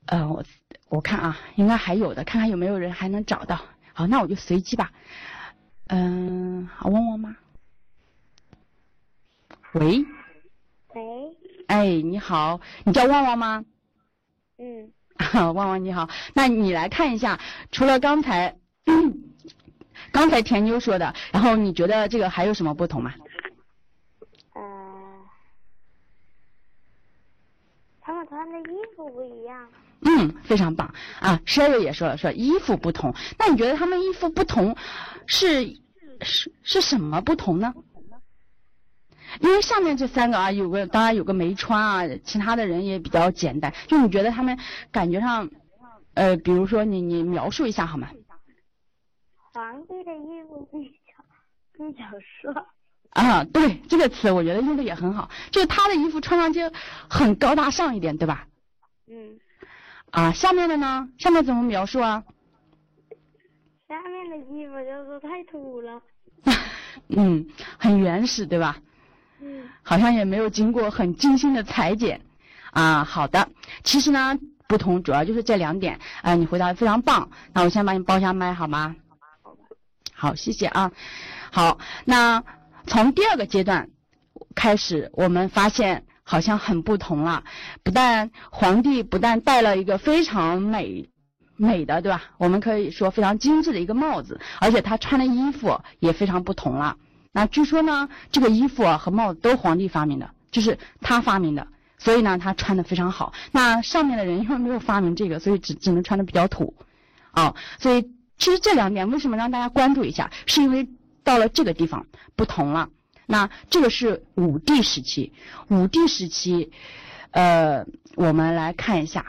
[0.06, 0.44] 呃，我
[0.88, 3.60] 我看啊，应该还有的，看看有没有人还能找到。
[3.92, 4.92] 好，那我就随机吧。
[5.88, 7.36] 嗯，好，旺旺吗？
[9.72, 10.04] 喂。
[10.94, 11.02] 喂。
[11.66, 13.64] 哎，你好，你叫旺旺吗？
[14.58, 14.92] 嗯。
[15.32, 17.40] 旺旺你好，那你来看一下，
[17.72, 18.56] 除了刚才。
[20.14, 23.12] 刚才田妞说的，然后你觉得这个还有什么不同吗？
[28.00, 29.66] 他们，穿的衣服不一样。
[30.02, 33.12] 嗯，非常棒啊！！Sherry 也说了，说衣服不同。
[33.38, 34.76] 那你觉得他们衣服不同，
[35.26, 35.80] 是
[36.20, 37.74] 是是什么不同呢？
[39.40, 43.74] 因为上面这三个啊，有个当然有个没穿啊，其他的人也比较简单。
[43.88, 44.56] 就你觉得他们
[44.92, 45.50] 感觉上，
[46.14, 48.10] 呃，比如说你你描述一下好吗？
[49.54, 51.14] 皇帝的衣服比较
[51.72, 52.52] 比较帅。
[53.10, 55.30] 啊，对这个词，我觉得用的也很好。
[55.52, 56.60] 就是他的衣服穿上去
[57.08, 58.48] 很高大上一点，对吧？
[59.06, 59.38] 嗯。
[60.10, 61.08] 啊，下面的呢？
[61.18, 62.24] 下面怎么描述啊？
[63.86, 66.02] 下面的衣服就是太土了。
[67.10, 67.46] 嗯，
[67.78, 68.78] 很原始，对吧？
[69.40, 69.68] 嗯。
[69.84, 72.20] 好像也没有经过很精心的裁剪。
[72.72, 73.48] 啊，好的。
[73.84, 74.36] 其实呢，
[74.66, 76.00] 不同主要就是这两点。
[76.22, 77.30] 啊，你回答的非常棒。
[77.52, 78.96] 那我先把你报下麦，好吗？
[80.24, 80.34] 好。
[80.34, 80.90] 谢谢啊。
[81.50, 82.42] 好，那。
[82.86, 83.88] 从第二个阶段
[84.54, 87.42] 开始，我们发现好像很不同了。
[87.82, 91.08] 不但皇帝不但戴了一个非常美
[91.56, 92.22] 美的，对吧？
[92.36, 96.98] 我们可以说非常精致的一个帽子，而且他穿的衣服也非常不同了。
[97.32, 103.32] 那据说呢，这个衣服啊和帽子都皇帝发明的，就是他发明的，所以呢他穿的非常好。
[103.50, 106.74] 那上面的人因为没有发明这个，所以只只能穿的比较土
[107.30, 107.54] 啊。
[107.78, 110.88] 所以其实这两点为什么让大家关注一下，是因为。
[111.26, 112.04] 到了这个地方
[112.36, 112.90] 不同了，
[113.24, 115.32] 那这个是武帝时期。
[115.68, 116.70] 武帝时期，
[117.30, 119.24] 呃，我们来看一下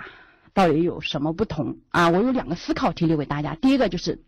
[0.53, 2.09] 到底有什么不同啊？
[2.09, 3.55] 我有两个思考题留给大家。
[3.55, 4.21] 第一个就是，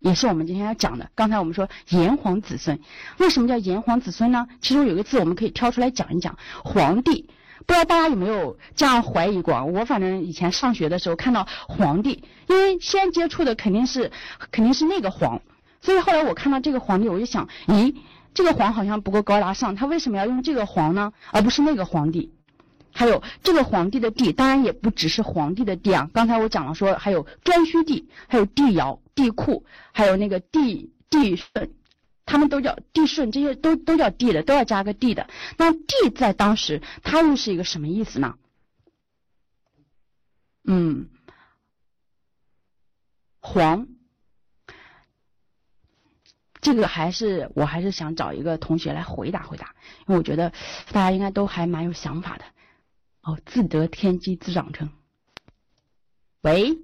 [0.00, 1.10] 也是我们今天要讲的。
[1.14, 2.78] 刚才我们说炎黄子孙，
[3.16, 4.46] 为什么叫炎黄子孙呢？
[4.60, 7.30] 其中有一个字我们可以挑出来讲一讲，皇帝。
[7.64, 9.64] 不知道大家有没有这样怀疑过？
[9.64, 14.12] 我反正以前上学的时候看到皇帝，因为先接触的肯定是
[14.50, 15.40] 肯定是那个皇。
[15.80, 17.94] 所以后来我看到这个皇帝，我就想，咦，
[18.34, 22.32] 这个皇好像不够高大上，他为什么要用这个皇呢，而不是那个皇帝？
[22.92, 26.08] 还有这个皇帝的帝，当然也不只是皇帝的帝啊。
[26.14, 31.70] 刚才我讲了说，还有颛顼帝，还有帝尧、帝喾，还有那个帝帝舜，
[32.26, 35.30] 他们都叫地顺，这些都都叫地的，都要加个地的。
[35.56, 38.36] 那地在当时，它又是一个什么意思呢？
[40.64, 41.08] 嗯，
[43.40, 43.86] 黄。
[46.60, 50.50] 这个还是我还是想找一个同学来回答回答，因为我觉得
[50.90, 52.44] 大家应该都还蛮有想法的。
[53.22, 54.90] 哦，自得天机自长成。
[56.40, 56.76] 喂，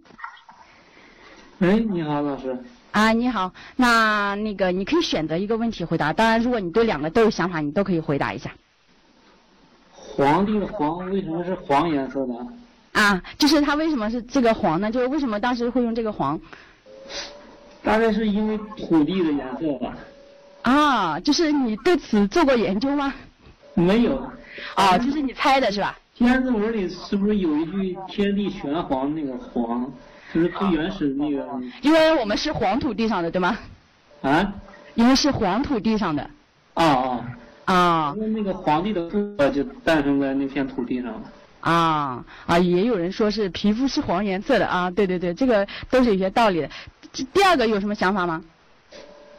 [1.58, 2.56] 喂，你好，老师。
[2.92, 8.52] 啊，你好，那那个你可以选择一个问题回答，当然如果你对两个都有想法，你都可以回答一下。
[9.92, 12.34] 皇帝的黄为什么是黄颜色的？
[12.92, 14.90] 啊，就是他为什么是这个黄呢？
[14.90, 16.38] 就是为什么当时会用这个黄？
[17.82, 19.96] 大概是因为土地的颜色吧。
[20.62, 23.14] 啊，就是你对此做过研究吗？
[23.72, 24.30] 没有。
[24.76, 25.98] 哦，就是你猜的是吧？
[26.14, 29.90] 天字文里是不是有一句“天地玄黄”那个“黄”，
[30.32, 31.46] 就是最原始的那个？
[31.82, 33.58] 因为我们是黄土地上的，对吗？
[34.22, 34.54] 啊？
[34.94, 36.22] 因为是黄土地上的。
[36.74, 37.24] 啊啊。
[37.64, 38.14] 啊。
[38.18, 41.22] 那那个皇帝的肤就诞生在那片土地上了。
[41.60, 46.70] 啊啊，也有人说是皮肤是黄颜色的啊，对对对，这个都是有些道理的。
[47.32, 48.42] 第二个有什么想法吗？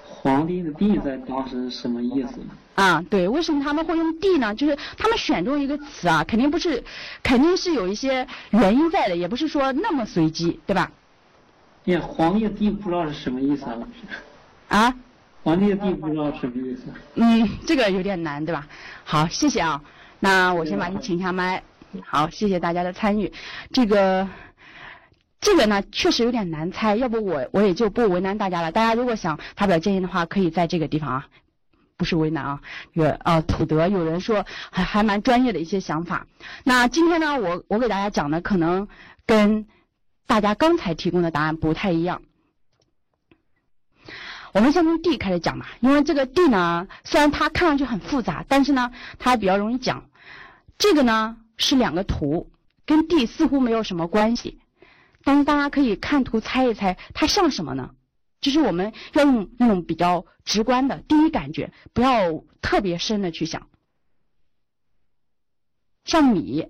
[0.06, 2.40] 皇帝的帝在当时什么意思？
[2.76, 4.56] 啊，对，为什么他们会用地呢？
[4.56, 6.84] 就是他们选中一个词啊，肯定不是，
[7.22, 10.92] 肯定是有一些原因在的，也不是说那么随机，对吧？
[11.86, 13.78] 呀，皇帝的帝不知道是什么意思啊？
[14.70, 14.96] 啊？
[15.44, 16.84] 皇帝的帝不知道什么意思？
[17.16, 18.68] 嗯，这个有点难，对吧？
[19.04, 19.82] 好，谢谢啊。
[20.20, 21.62] 那我先把你请下麦。
[22.06, 23.32] 好，谢谢大家的参与。
[23.72, 24.28] 这个。
[25.46, 28.72] 这个呢确实有点难猜，要不我我也就不为难大家了。
[28.72, 31.28] 大家如果想发表建议的话，可以在这个地方啊，
[32.04, 32.62] 不是为难啊。
[32.92, 36.28] 有啊，土德有人说还还蛮专业的一些想法。
[36.66, 38.90] 那今天呢，我我给大家讲的可能
[39.26, 39.66] 跟
[40.28, 42.22] 大家刚才提供的答案不太一样。
[44.52, 50.10] 我们先从 D 开始讲吧，因为这个 D 呢，虽然它看上去很复杂，但是呢，它比较容易讲。
[50.78, 52.52] 这个呢是两个图，
[52.86, 54.60] 跟 D 似乎没有什么关系。
[55.24, 57.92] 但是大家可以看图猜一猜，它像什么呢？
[58.44, 63.68] 就是我们要用那种比较直观的第一感觉，不要特别深的去想。
[66.04, 66.68] 像米，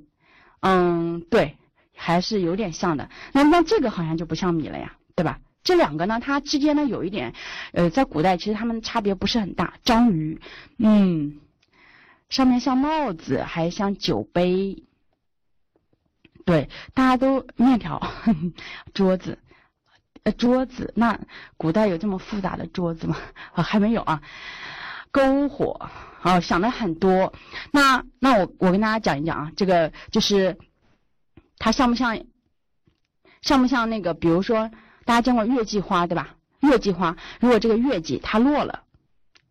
[0.62, 1.58] 嗯，对，
[1.96, 3.10] 还是有点像的。
[3.34, 5.42] 那那这个好像就不像米了呀，对吧？
[5.64, 7.34] 这两个呢，它之间呢有一点，
[7.72, 9.80] 呃，在古代其实它们差别不是很大。
[9.84, 10.40] 章鱼，
[10.78, 11.40] 嗯，
[12.30, 14.84] 上面像帽子，还像酒杯。
[16.46, 18.06] 对，大家都面条，
[18.94, 19.40] 桌子，
[20.24, 20.94] 呃，桌子。
[20.96, 21.20] 那
[21.58, 23.18] 古代有这么复杂的桌子吗？
[23.54, 24.22] 啊，还没有啊。
[25.12, 25.90] 篝火，
[26.24, 27.34] 哦，想的很多。
[27.72, 30.58] 那那我我跟大家讲一讲啊，这个就是
[31.58, 32.26] 它像不像
[33.42, 34.14] 像不像那个？
[34.14, 34.72] 比如说，
[35.06, 36.36] 大家见过月季花对吧？
[36.62, 38.86] 月季花，如果这个月季它落了，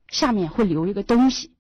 [0.09, 1.55] 下面会留一个东西，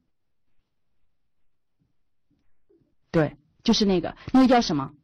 [3.10, 4.94] 对，就是那个，那个叫什么？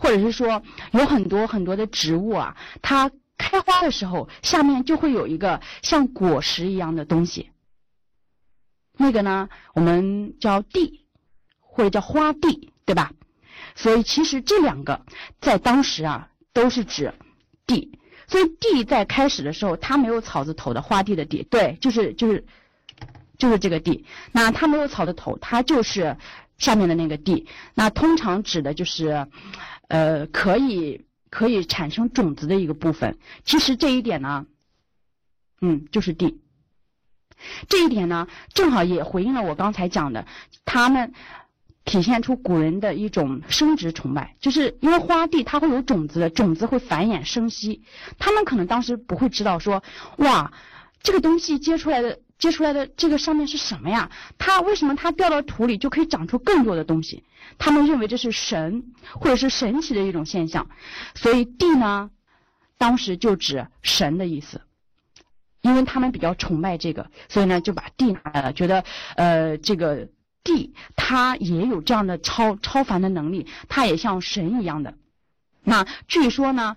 [0.00, 7.50] 或者是说，有很多很多的植物啊，它开花的时候，下面就会有一个像果实一样的东西。
[8.96, 11.04] 那个呢，我们叫蒂，
[11.60, 13.12] 或者叫花蒂，对吧？
[13.74, 15.04] 所以其实这两个
[15.38, 17.12] 在当时啊，都是指
[17.66, 17.98] 蒂。
[18.26, 22.46] 所以蒂在开始的时候，它没有草字头的花蒂的蒂，对，就是就是
[23.36, 24.06] 就是这个蒂。
[24.32, 26.16] 那它没有草字头，它就是
[26.56, 27.46] 上面的那个蒂。
[27.74, 29.26] 那通常指的就是。
[29.90, 33.18] 呃，可以可以产生种子的一个部分。
[33.44, 34.46] 其实这一点呢，
[35.60, 36.40] 嗯，就是地。
[37.68, 40.26] 这一点呢，正好也回应了我刚才讲的，
[40.64, 41.12] 他们
[41.84, 47.82] 体现出古人的一种生殖崇拜，就是因为花地它会有种子，种子会繁衍生息。
[48.18, 49.82] 他们可能当时不会知道说，
[50.18, 50.52] 哇，
[51.02, 52.20] 这个东西结出来的。
[52.40, 54.10] 接出来的这个上面是什么呀？
[54.38, 57.22] 它为什么它掉到土里就可以长出更多的东西？
[57.58, 60.68] 他们认为这是神或者是神奇的一种现象，
[61.14, 62.10] 所以地呢，
[62.78, 64.62] 当时就指神的意思，
[65.60, 68.84] 因为他们比较崇拜这个，所以呢就把地拿来了，觉得
[69.16, 70.08] 呃这个
[70.42, 74.94] 地它也有这样的超超凡的能力，它也像神一样的。
[75.62, 76.74] 那据说呢，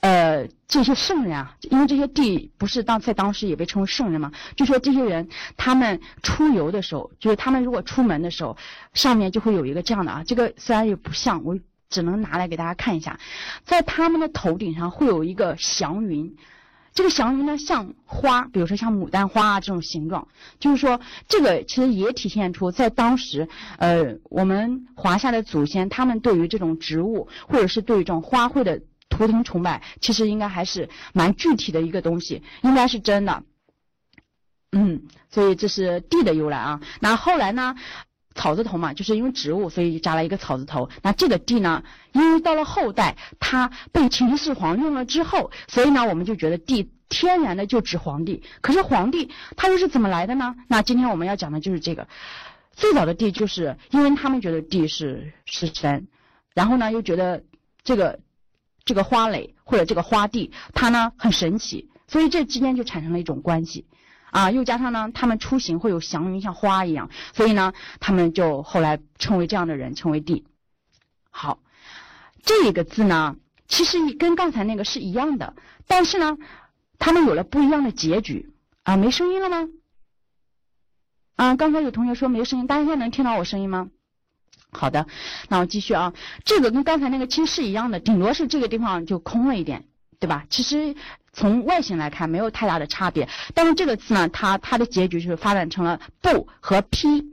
[0.00, 8.56] 呃，这些圣人啊，因为这些地不是当在当时也被称为圣人嘛，据说这些人他们出游的时候，就是他们如果出门的时候，
[8.92, 11.58] 上面就会有一个这样的啊，这个虽然也不像，我
[11.88, 13.18] 只能拿来给大家看一下，
[13.64, 16.36] 在他们的头顶上会有一个祥云。
[16.94, 20.28] 这个祥云呢，像花，比如说像牡丹花啊这种形状，
[20.60, 33.42] 就是说这个其实也体现出在当时，呃，我们华夏的祖先他们对于这种植物或者是对于这种花卉的图腾崇拜，其实应该还是蛮具体的一个东西，应该是真的。
[34.70, 36.80] 嗯，所以这是地的由来啊。
[37.00, 37.74] 那后来呢？
[38.34, 40.90] 草字头嘛，就是因为植物，所以加了一个草字头。
[41.02, 48.42] 那这个地呢，因为到了后代，它被秦始皇用了之后，所以呢，我们就觉得地天然的就指皇帝。
[48.60, 50.56] 可是皇帝他又是怎么来的呢？
[50.68, 52.08] 那今天我们要讲的就是这个。
[52.72, 56.08] 最早的地就是因为他们觉得地是是神，
[56.54, 57.44] 然后呢又觉得
[57.84, 58.18] 这个
[58.84, 63.86] 这个花蕾或者这个花地它呢很神奇，所以这之间就产生了一种关系。
[64.34, 70.44] 啊，又加上呢，他们出行会有祥云，像花一样，所以呢，他们就后来称为这样的人，称为帝。
[71.30, 71.60] 好，
[72.42, 73.36] 这个字呢，
[73.68, 75.54] 其实跟刚才那个是一样的，
[75.86, 76.36] 但是呢，
[76.98, 78.50] 他们有了不一样的结局。
[78.82, 79.68] 啊，没声音了吗？
[81.36, 83.88] 啊，刚才有同学说没声音，大家现在能听到我声音吗？
[84.72, 85.06] 好的，
[85.48, 86.12] 那我继续啊，
[86.44, 89.84] 这个跟刚才那个其实是一样的，顶多是这个地方就空了一点，
[90.24, 90.46] 对吧？
[90.48, 90.96] 其实。
[91.36, 97.24] 从外形来看没有太大的差别，但是这个字呢，它它的结局就是发展成了不和批，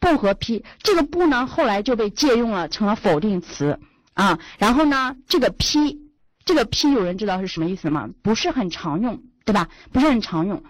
[0.00, 0.64] 不和批。
[0.82, 3.78] 这个不呢，后来就被借用了，成了否定词
[4.14, 4.40] 啊。
[4.58, 6.00] 然后呢，这个批，
[6.44, 8.10] 这个批有人知道是什么意思吗？
[8.24, 9.68] 不是很常用，对吧？
[9.92, 10.64] 不是很常用。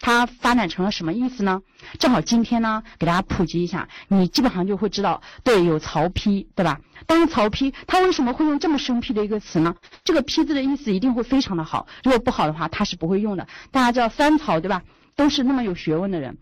[0.00, 1.62] 它发展成了什么意思呢？
[1.98, 6.80] 正好今天呢，给大家普及一下，你基本上就会知道，对，有曹丕，对吧？
[7.06, 9.76] 但是曹丕他为什么会用这么生僻的一个词呢？
[10.02, 13.46] 这个丕字的意思一定会非常的好，如果不好的话，他是不会用的。
[13.70, 14.82] 大家知道三曹，对吧？
[15.16, 16.38] 都是那么有学问的人，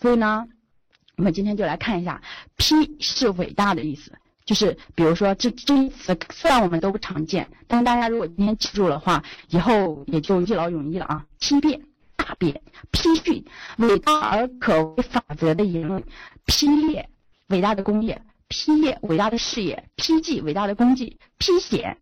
[0.00, 0.46] 所以呢，
[1.16, 2.22] 我们今天就来看一下，
[2.56, 4.12] 丕是伟大的意思，
[4.46, 11.26] 就是比如说这这一词虽然我们都不常见，但是大家如果今天记住的话，以后也就一劳永逸了啊。
[11.38, 11.82] 丕变。
[12.16, 13.44] 大变批训，
[13.78, 16.00] 伟大而可为法则的言论；
[16.46, 17.08] 批业，
[17.48, 18.16] 伟大的功业；
[18.48, 21.98] 批业，伟大的事业；批记，伟大的功绩；批显，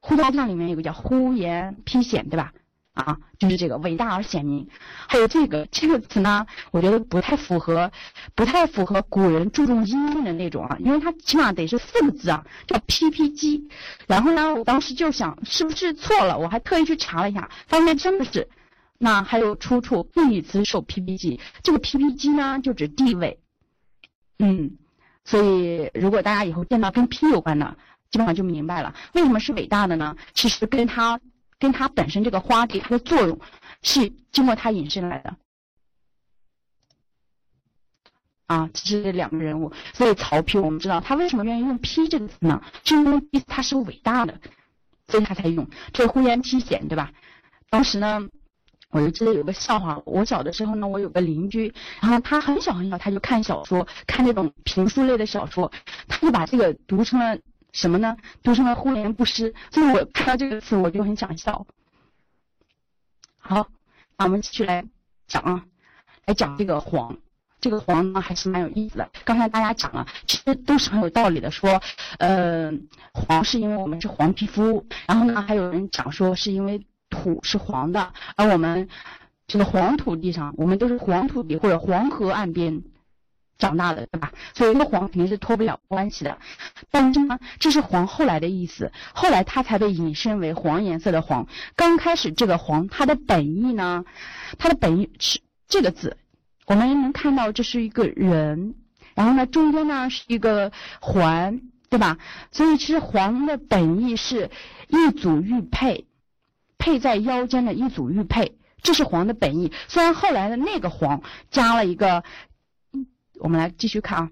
[0.00, 2.52] 呼家将里面有个叫呼延批显，对吧？
[2.94, 4.68] 啊，就是这个伟大而显明。
[5.08, 7.90] 还有这个这个词呢，我觉得不太符合，
[8.34, 13.66] 不太符合古人注重音韵的那种啊，因为它起码得是四个字啊，叫批批机。
[14.06, 18.46] 然后呢，我当时就想是不是错了，我还特意去查了一下，发现真的是。
[19.04, 23.40] 那还有出处，定语词受 P P G，这个 P P G 呢就指地位，
[24.38, 24.78] 嗯，
[25.24, 27.76] 所以如果大家以后见到跟 P 有关的，
[28.12, 30.16] 基本上就明白了，为什么是伟大的呢？
[30.34, 31.18] 其实跟它
[31.58, 33.40] 跟它本身这个花地它的作用
[33.82, 35.36] 是经过它引申来的，
[38.46, 42.62] 啊，这是两个人物，所以曹丕我们知道他为什么愿意用 P 这个词呢？
[42.84, 44.38] 是因为他是伟大的，
[45.08, 47.10] 所以他才用，这呼延丕险对吧？
[47.68, 48.28] 当时呢。
[48.92, 55.72] 我就记得有个笑话，我小的时候呢，我有个邻居，然后他很小很小他就看小说，看那种评书类的小说，
[56.06, 57.38] 他就把这个读成了
[57.72, 58.14] 什么呢？
[58.42, 59.54] 读成了忽连不失。
[59.70, 61.66] 所以我看到这个词我就很想笑。
[63.38, 63.66] 好，
[64.18, 64.84] 那我们继续来
[65.26, 65.64] 讲啊，
[66.26, 67.16] 来讲这个黄。
[67.62, 69.08] 这个黄呢还是蛮有意思的。
[69.24, 71.50] 刚才大家讲了，其实都是很有道理的。
[71.50, 71.80] 说，
[72.18, 72.72] 呃，
[73.14, 78.88] 黄是因为我们是黄皮肤，然后呢，还有人讲说是因为土是黄的，而我们
[79.46, 82.82] 这个黄土地上，我们都是黄土地或者黄河岸边
[83.58, 84.32] 长大的，对吧？
[84.54, 86.38] 所以这个黄肯定是脱不了关系的。
[86.90, 91.46] 但是呢，这是黄后来的意思，后来它才被引申为黄颜色的黄。
[91.76, 94.04] 刚开始这个黄，它的本意呢，
[94.58, 96.16] 它的本意是这个字。
[96.66, 98.74] 我们能看到这是一个人，
[99.14, 101.60] 然后呢，中间呢是一个环，
[101.90, 102.18] 对吧？
[102.50, 104.50] 所以其实黄的本意是
[104.88, 106.06] 一组玉佩，
[106.82, 109.72] 佩在腰间的一组玉佩，这是黄的本意。
[109.86, 111.22] 虽然后来的那个黄
[111.52, 112.24] 加了一个，
[113.38, 114.30] 我们来继续看啊，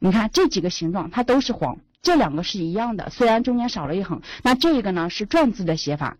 [0.00, 4.20] 你看这几个形状它都是黄，这两个是一样的，虽然中间少了一横。
[4.42, 6.16] 那这个呢是篆字的写法，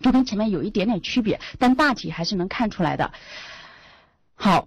[0.00, 3.12] 就跟前面有一点点区别，但大体还是能看出来的。
[4.34, 4.66] 好。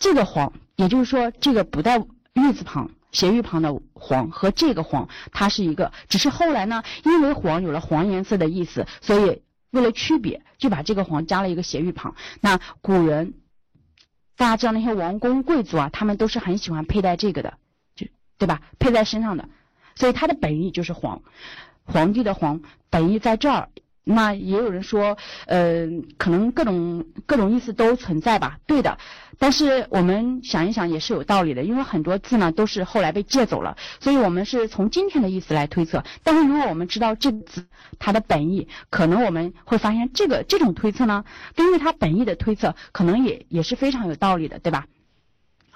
[0.00, 5.90] 这个黄，也就是说，这个不带玉字旁、斜玉旁的黄和这个黄，它是一个。
[6.08, 12.14] 只是后来呢，因为黄有了黄颜色的意思，所以为了区别，就把这个黄加了一个斜玉旁。
[12.40, 13.34] 那古人，
[14.36, 17.58] 大家知道那些王公贵族啊，他们都是很喜欢佩戴这个的，
[17.94, 18.06] 就
[18.38, 18.62] 对吧？
[18.78, 19.48] 佩在身上的，
[19.94, 21.22] 所以它的本意就是黄，
[21.84, 23.68] 皇帝的皇本意在这儿。
[24.10, 25.86] 那也有人说，呃，
[26.16, 28.96] 可能各种各种意思都存在吧，对的。
[29.38, 36.02] 但是我们想一想也是有道理的，因为很多字呢都是后来被借走了，所以我们是从今天的意思来推测。
[36.24, 37.66] 但是如果我们知道这个字
[37.98, 44.86] 它的本意，可能我们会发现这个这种推测呢，根据它本意的推测，可能也也是非常有道理的，对吧？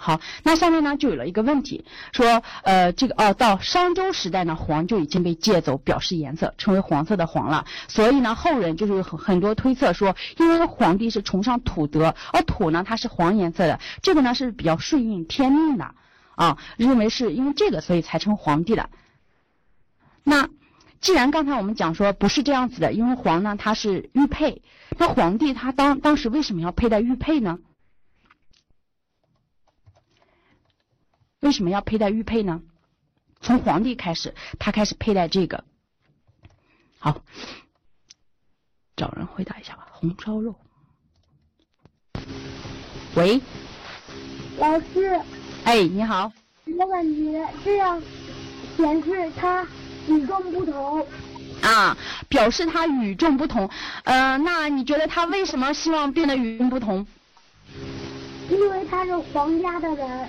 [0.04, 7.66] 好，那下面呢就有了一个问题，说，呃，这个哦，到商周时代呢，黄就已经被借走，表示颜色，成为黄色的黄了。
[7.86, 15.94] 所以呢，后人就是很很多推测说，因为皇帝是崇尚土德，而土呢它是黄颜色的，这个呢是比较顺应天命的，
[16.34, 18.90] 啊，认为是因为这个，所以才称皇帝的。
[20.24, 20.48] 那
[21.00, 24.62] 既然刚才我们讲说不是这样子的，因为黄呢它是玉佩，
[24.98, 27.60] 那皇帝他当当时为什么要佩戴玉佩呢？
[31.42, 32.62] 为什么要佩戴玉佩呢？
[33.40, 35.64] 从皇帝开始，他开始佩戴这个。
[37.00, 37.20] 好，
[38.94, 39.88] 找人回答一下吧。
[39.90, 40.54] 红烧肉。
[43.16, 43.40] 喂，
[44.58, 45.20] 老师。
[45.64, 46.32] 哎，你好。
[46.78, 48.00] 我感觉这样
[48.76, 49.66] 显示他
[50.06, 51.04] 与众不同。
[51.60, 51.96] 啊，
[52.28, 53.68] 表示他与众不同。
[54.04, 57.04] 呃，那你觉得他为什么希望变得与众不同？
[58.48, 60.28] 因为他是皇家的人。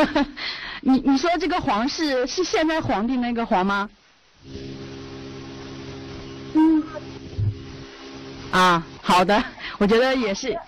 [0.82, 3.88] 你你说这个皇是是现在皇帝那个皇吗？
[6.54, 6.82] 嗯。
[8.50, 9.42] 啊，好的，
[9.78, 10.58] 我觉得也是，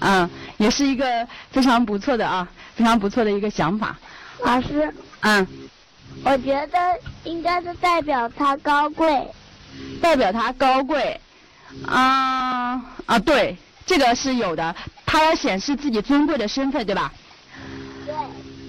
[0.00, 0.28] 嗯，
[0.58, 3.98] 也是一个非常不错的啊，非常不错的一个想法。
[4.44, 4.92] 老师。
[5.20, 5.46] 嗯。
[6.24, 6.78] 我觉得
[7.24, 9.26] 应该是代表他高贵。
[10.00, 11.18] 代表他高贵。
[11.86, 13.56] 啊啊，对，
[13.86, 14.76] 这个是有的，
[15.06, 17.10] 他要显示自己尊贵的身份，对吧？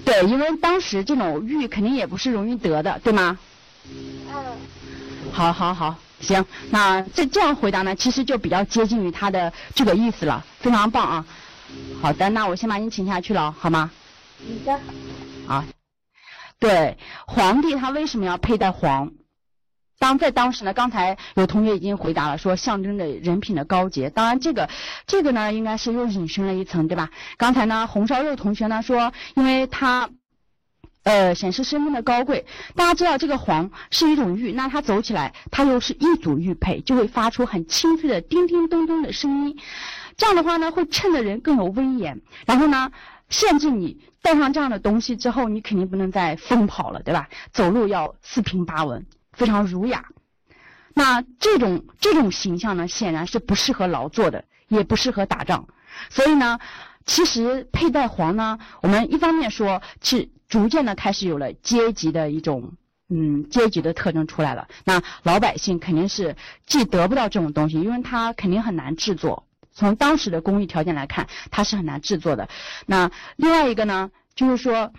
[0.04, 0.22] 对。
[0.24, 3.38] 因为当时这种玉肯定也不是容易得的，对吗？
[3.88, 4.56] 嗯。
[5.32, 11.26] 好，好，好，行，那这这样回答呢，其实就比较接近于他的这个意思了，非常棒啊。
[12.00, 13.90] 好的，那我先把你请下去了，好吗？
[14.38, 15.52] 好的。
[15.52, 15.64] 啊。
[16.60, 16.96] 对，
[17.26, 19.10] 皇帝他为什么要佩戴黄？
[20.04, 24.10] 当在当时呢，刚才有同学已经回答了，说象征着人品的高洁。
[24.10, 24.68] 当然，这个
[25.06, 27.08] 这个呢，应该是又引申了一层，对吧？
[27.38, 30.10] 刚才呢，红烧肉同学呢说，因为它，
[31.04, 32.44] 呃，显示身份的高贵。
[32.74, 39.58] 大家知道这个黄是一种玉，那它走起来，它又是一组玉佩，就会发出很清脆的叮叮咚咚的声音。
[40.18, 42.20] 这样的话呢，会衬得人更有威严。
[42.44, 42.92] 然后呢，
[43.30, 47.30] 限制你带上这样的东西之后，你肯定不能再疯跑了，对吧？
[47.54, 49.06] 走路要四平八稳。
[49.36, 50.06] 非常儒雅，
[50.94, 55.66] 那这种这种形象呢，显然是不适合劳作的，也不适合打仗。
[56.08, 56.58] 所以呢，
[57.04, 62.72] 其实佩戴黄呢，我们一方面说，是逐渐的开始有了阶级的一种，
[63.08, 64.68] 嗯，阶级的特征出来了。
[64.84, 69.46] 那老百姓肯定是既得不到这种东西，因为它肯定很难制作。
[69.72, 72.48] 从当时的工艺条件来看，它是很难制作的。
[72.86, 74.92] 那另外一个呢，就是说。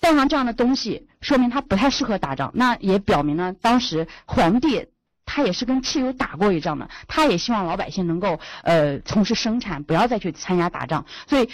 [0.00, 4.88] 带上这样的东西，说明他不太适合打仗，那也表明了当时皇帝
[5.26, 11.04] 他也是跟蚩尤打过一仗的，他也希望老百姓能够呃从事生产，不要再去参加打仗。
[11.28, 11.50] 所以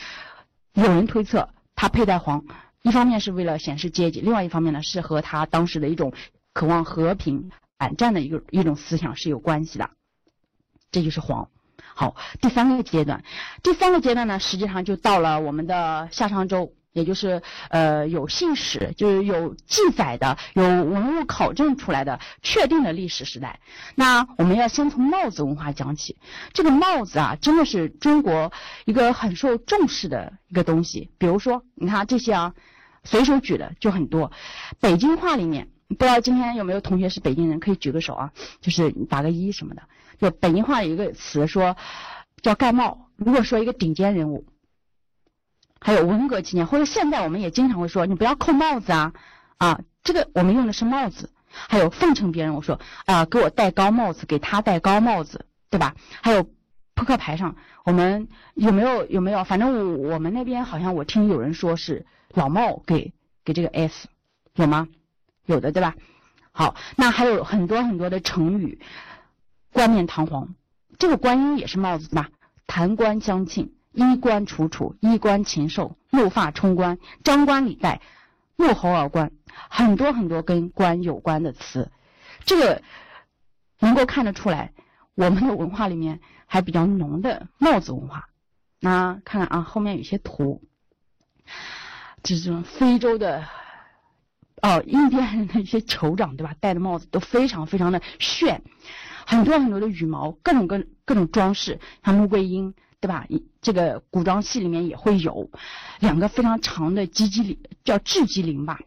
[0.75, 2.45] 有人推测，他佩戴黄，
[2.83, 6.13] 一方面是为了显示阶级，另外一方面呢是和他当时的一种
[6.53, 9.91] 渴望和平、反战的一个一种思想是有关系的。
[10.93, 11.49] 这就是黄。
[11.95, 13.25] 好，第三个阶段，
[13.63, 16.73] 第三个阶段呢，实际上就到了我们的夏商周。
[16.97, 23.61] 也就是呃有信史，就是有记载的，有文物考证出来的确定的历史时代。
[23.95, 26.17] 那我们要先从帽子文化讲起。
[26.55, 28.51] 这个帽子啊，真的是中国
[28.87, 31.11] 一个很受重视的一个东西。
[31.19, 32.55] 比如说，你看这些啊，
[33.05, 34.33] 随手举的就很多。
[34.81, 38.33] 北京话里面，不知道今天有没有同学是北京人，可以举个手啊，
[38.63, 39.83] 就是打个一什么的。
[40.19, 41.77] 就北京话有一个词说
[42.41, 43.11] 叫盖帽。
[43.17, 44.47] 如果说一个顶尖人物。
[45.81, 49.13] 还有文革期间或者现在，我们也经常会说你不要扣帽子啊，
[49.59, 51.31] 啊，这个我们用的是帽子。
[51.69, 55.95] 还有奉承别人，我说啊，给我戴高帽子，给他戴高帽子，对吧？
[56.23, 56.43] 还有
[56.93, 59.43] 扑克牌上，我们有没有有没有？
[59.43, 62.05] 反正我们那边好像我听有人说是
[62.35, 64.07] 老帽给给这个 S，
[64.55, 64.87] 有吗？
[65.47, 65.95] 有的对吧？
[66.53, 68.79] 好，那还有很多很多的成语，
[69.73, 70.55] 冠冕堂皇，
[70.99, 72.29] 这个观音也是帽子对吧？
[72.67, 73.73] 弹冠相庆。
[73.97, 78.03] 衣冠楚楚，衣冠禽兽，怒发冲冠，张冠李戴，
[78.57, 79.33] 怒吼而冠，
[79.71, 81.91] 很多很多跟冠有关的词，
[82.45, 82.83] 这个
[83.81, 84.75] 能够看得出来，
[85.15, 88.29] 我们的文化里面还比较浓的帽子文化。
[88.81, 90.63] 那看看啊，后面有些图，
[92.23, 93.47] 这种非洲的，
[94.61, 96.55] 哦，印第安人的一些酋长，对吧？
[96.61, 98.63] 戴的帽子都非常非常的炫，
[99.27, 102.75] 很多很多的羽毛，各种各各种装饰，像穆桂英。
[103.01, 103.27] 对吧？
[103.61, 105.51] 这个古装戏里面也会有
[106.01, 108.81] 两个非常长的鸡鸡鳞，叫雉鸡鳞吧，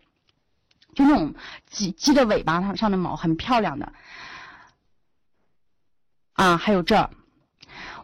[0.95, 1.35] 就那种
[1.69, 3.93] 鸡鸡的尾巴上上的毛很漂亮的
[6.33, 6.57] 啊。
[6.57, 7.09] 还有这，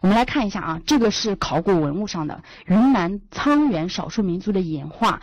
[0.00, 5.20] 我们来看一下啊，这个是考古文物上的云南沧源少数民族的岩画，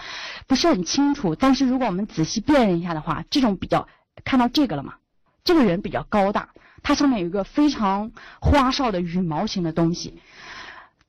[0.48, 1.36] 不是很清楚。
[1.36, 3.88] 但是如果我们仔细辨认一下的话，这种比较
[4.26, 4.96] 看到这个了吗？
[5.44, 6.50] 这个人比较高大，
[6.84, 8.12] 它上面有一个非常
[8.42, 10.20] 花哨的羽毛型的东西。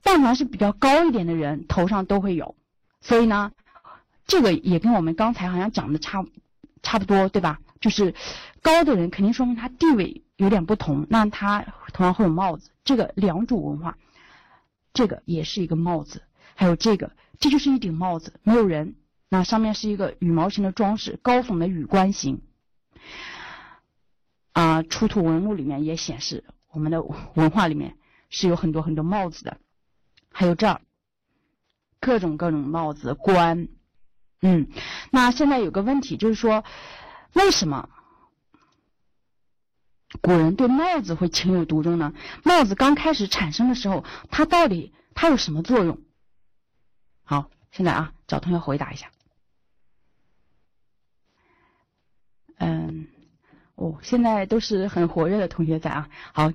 [0.05, 2.55] 但凡是比较高一点的人，头上都会有，
[3.00, 3.50] 所以呢，
[4.26, 6.24] 这个也跟我们刚才好像讲的差
[6.82, 7.59] 差不多，对吧？
[7.80, 8.14] 就是
[8.62, 12.70] 高的人肯定说明他地位有点不同，那他头上会有帽子。
[12.84, 13.96] 这个良渚文化，
[14.92, 16.22] 这个也是一个帽子，
[16.55, 18.96] 还有这个，这就是一顶帽子，没有人，
[19.30, 22.42] 那上面是一个羽毛型的装饰，高耸的羽冠形。
[24.52, 27.96] 啊，出土文物里面也显示，我们的文化里面
[28.28, 29.57] 是有很多很多帽子的。
[30.37, 30.80] 还有这儿，
[32.01, 33.68] 各种各种帽子冠，
[34.41, 34.68] 嗯，
[35.12, 36.64] 那现在有个问题就是说，
[37.35, 37.89] 为什么
[40.20, 42.12] 古人对帽子会情有独钟呢？
[42.43, 46.01] 帽子刚开始产生的时候，它到底它有什么作用？
[47.22, 49.12] 好，现在啊，找同学回答一下。
[52.59, 53.07] 嗯，
[53.76, 56.53] 哦，现在都是很活跃的同学在啊，好。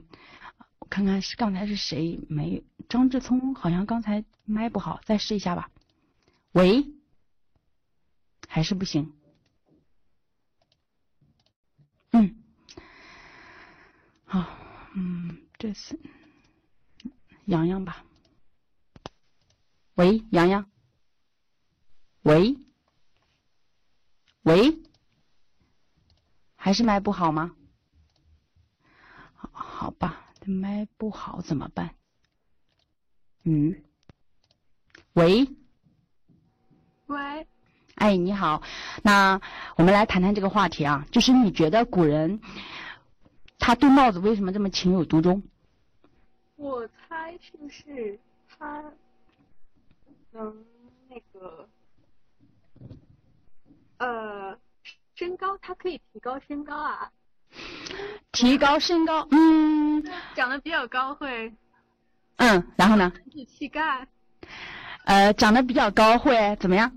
[0.80, 2.62] 我看看是刚才是谁没有？
[2.90, 5.70] 张志聪好像刚才麦不好，再试一下吧。
[6.54, 6.84] 喂，
[8.48, 9.14] 还是不行。
[12.10, 12.44] 嗯，
[14.26, 14.44] 好，
[14.96, 16.00] 嗯，这次
[17.46, 18.04] 洋洋吧。
[19.94, 20.68] 喂，洋洋。
[22.24, 22.58] 喂，
[24.42, 24.82] 喂，
[26.56, 27.56] 还是麦不好吗？
[29.36, 30.26] 好，好吧。
[30.44, 31.94] 麦不好怎么办？
[33.50, 33.84] 鱼，
[35.14, 35.48] 喂，
[37.08, 37.48] 喂，
[37.96, 38.62] 哎，你好，
[39.04, 39.42] 那
[39.76, 42.40] 我们来谈谈这个话题啊，就是你觉得古人
[43.58, 45.44] 他对帽子为什么这么情有独钟？
[46.56, 48.84] 我猜是不是他
[50.32, 50.66] 能
[51.10, 51.68] 那个
[53.98, 54.58] 呃
[55.16, 57.12] 身高，他可以提高身高啊？
[58.32, 60.04] 提高身高，嗯，
[60.36, 61.52] 长得比较高会，
[62.40, 63.12] 嗯，然后呢？
[63.14, 64.08] 男子气概，
[65.04, 66.90] 呃，长得比较高会怎么样？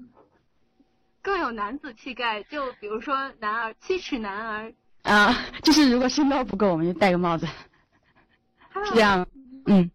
[1.20, 4.74] 更有男子气概，就比如说男儿七尺男儿。
[5.02, 5.34] 啊，
[5.64, 9.26] 就是如果身高不够，我们就戴个帽子，是这样，
[9.66, 9.90] 嗯，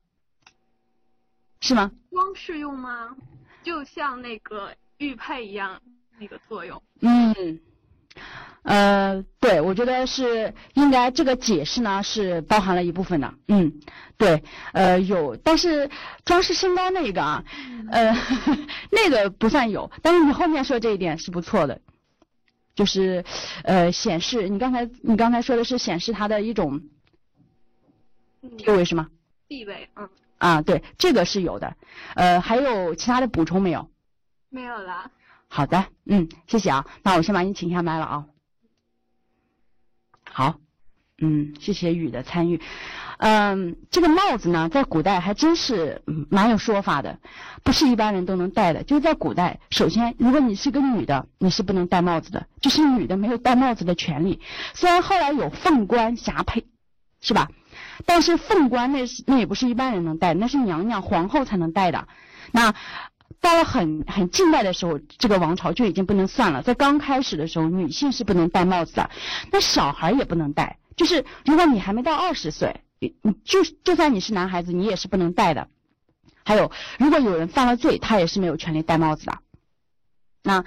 [1.61, 1.91] 是吗？
[2.09, 3.15] 光适用吗？
[3.63, 5.81] 就像那个玉佩一样，
[6.19, 6.81] 那个作用。
[6.99, 7.59] 嗯。
[8.63, 13.79] 呃，对，我觉得是应该这个解释呢是包含了一部分的，嗯，
[14.17, 14.43] 对，
[14.73, 15.89] 呃有，但是
[16.25, 17.45] 装饰身高那个啊，
[17.91, 18.13] 呃
[18.91, 21.79] 那个不算有，但是你后面说这一点是不错的，
[22.75, 23.23] 就是
[23.63, 26.81] 呃显示你刚才你刚才说的是显示它的一种
[28.57, 29.07] 地位是吗？
[29.47, 30.09] 地位，嗯，
[30.39, 31.77] 啊，对，这个是有的。
[32.15, 33.89] 呃，还有其他的补充没有？
[34.49, 35.09] 没有了。
[35.49, 36.85] 好的，嗯，谢谢啊。
[37.03, 38.25] 那我先把你请下麦了啊。
[40.29, 40.59] 好，
[41.19, 42.61] 嗯，谢谢雨的参与。
[43.19, 47.17] 嗯，这个帽子呢，在古代还真是蛮有说法的，
[47.63, 48.83] 不是一般人都能戴的。
[48.83, 54.39] 就在古代，首先，如果你是个女的，你是不能戴帽子的，就是女的没有戴帽子的权利。
[54.75, 56.65] 虽然后来有凤冠霞帔，
[57.19, 57.49] 是吧？
[58.05, 62.07] 但是凤冠那是那也不是一般人能戴，那是娘娘皇后才能戴的。
[62.51, 62.75] 那
[63.39, 66.61] 到了很很近代的时候，这个王朝就已经不能算了。
[66.61, 69.09] 在刚开始的时候，女性是不能戴帽子的，
[69.51, 70.79] 那小孩也不能戴。
[70.95, 73.13] 就是如果你还没到二十岁，你
[73.45, 75.67] 就就算你是男孩子，你也是不能戴的。
[76.43, 79.37] 还有，如果有人犯了罪，他也是没有权利戴帽子的。
[80.43, 80.65] 那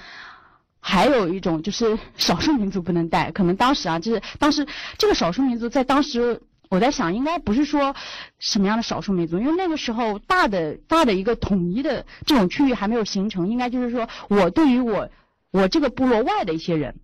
[0.78, 4.66] 还有一种就是少数民族不能戴，可能当时啊，就是当时
[4.96, 6.42] 这个少数民族在当时。
[6.70, 7.96] 我在想，应该不是说
[8.38, 15.10] 什么样的少数民族，因为那个时候大的大的一个统一的这种区域还没有形成，应该就是说我对于我
[15.50, 17.00] 我这个部落外的一些人，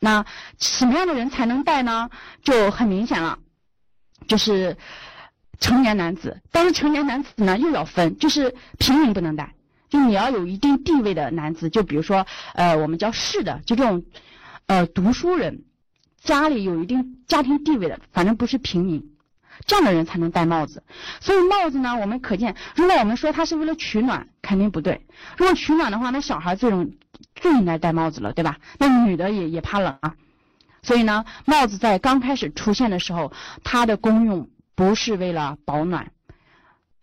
[0.00, 0.26] 那
[0.58, 2.10] 什么样的人才能带呢？
[2.42, 3.38] 就很明显了，
[4.26, 4.76] 就是
[5.60, 6.42] 成年男子。
[6.50, 9.54] 但是成年男子呢又要分，就是平民不能带，
[9.88, 14.04] 就你要有一定地位的男子，就比如说呃我们叫士的，就这种
[14.66, 15.62] 呃读书人。
[16.26, 19.12] 家里有一定家庭地位的，反正不是平民，
[19.64, 20.82] 这样的人才能戴帽子。
[21.20, 25.06] 所以帽子呢，我们可见，如果我们说它是为了取暖，肯定不对。
[25.38, 26.90] 如果取暖的话，那小孩最容
[27.36, 28.58] 最应该戴帽子了，对吧？
[28.78, 30.16] 那女的也也怕冷啊。
[30.82, 36.10] 所以呢，帽子在刚开始出现的时候，它的功用不是为了保暖。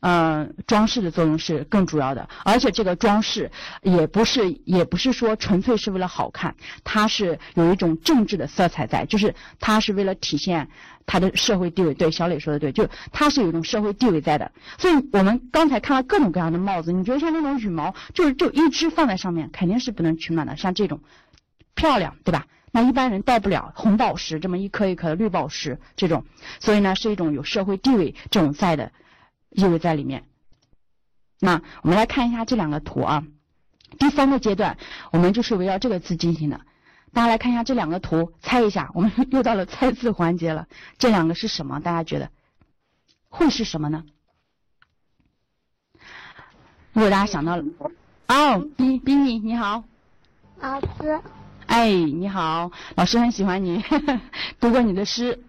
[0.05, 3.49] 嗯，装饰的作用是更主要的，而且这个装饰
[3.81, 10.67] 也不是也不是说纯粹是为了好看，它是有一种政治的色彩在，就是它是为了体现
[11.05, 11.93] 它的社会地位。
[11.93, 14.51] 对，小磊说的对，就它是有一种社会地位在的。
[14.77, 20.57] 所以我们刚才看了各种各样的帽子，你觉得像那种羽毛，就是就一只放在上面，肯定是不能取暖的。
[20.57, 20.99] 像这种
[21.75, 22.45] 漂亮，对吧？
[22.73, 26.25] 那一般人戴不了红宝石这么一颗一颗的绿宝石这种，
[26.59, 28.91] 所以呢是一种有社会地位这种在的。
[29.53, 30.25] 意味在里面。
[31.39, 33.23] 那我们来看一下这两个图啊。
[33.99, 34.77] 第三个阶段，
[35.11, 36.61] 我们就是围绕这个字进行的。
[37.11, 40.67] 大家来看一下这两个图，猜一下，我们 又到了猜字环节了。
[40.97, 41.79] 这两个是什么？
[41.79, 42.31] 大家觉得
[43.29, 44.03] 会是什么呢？
[46.93, 47.63] 如果大家想到了，
[48.27, 49.83] 哦，冰冰妮你好，
[50.59, 51.21] 老师，
[51.67, 53.83] 哎，你好，老师很喜欢你，
[54.59, 55.43] 读过你的诗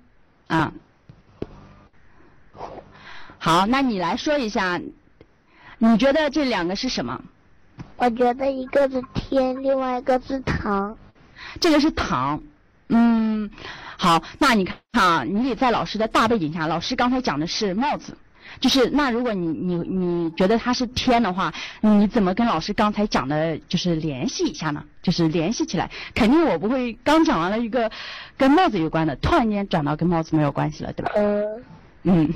[0.48, 0.72] 啊。
[3.44, 4.80] 好，那你来说一下，
[5.76, 7.20] 你觉得这两个是什么？
[7.98, 10.96] 我觉得一个是天，另外一个是堂。
[11.60, 12.42] 这个是堂，
[12.88, 13.50] 嗯，
[13.98, 18.16] 好，那你看啊，你得在老师的大背景下，老师刚才讲的是帽子，
[18.60, 24.82] 就是那如果你你你觉得它是天的话，你怎么跟老师刚才讲的，就是联系一下呢？
[25.02, 27.90] 就是联系起来，肯定我不会刚讲完了一个
[28.38, 31.12] 跟帽子有关的，突然间转到跟帽子没有关系了，对吧？
[31.14, 31.60] 呃，
[32.04, 32.32] 嗯。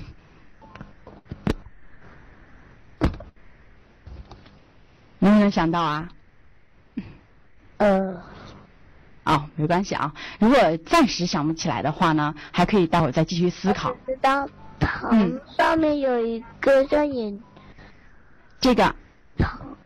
[5.18, 6.08] 能不能想到啊？
[7.78, 8.20] 呃，
[9.24, 10.12] 哦，没关系啊。
[10.40, 13.94] 如果暂时想不起来的话呢，还可以待会儿再继续思考。
[14.06, 14.48] 知道
[14.80, 17.40] 糖上面有一个像眼，
[18.60, 18.94] 这个
[19.36, 19.76] 糖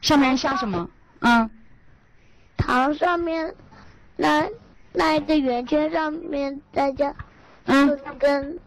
[0.00, 0.88] 上面像什么？
[1.20, 1.50] 嗯，
[2.56, 3.54] 糖上面
[4.16, 4.48] 那
[4.92, 7.14] 那一个圆圈上面再加
[7.64, 8.58] 嗯，跟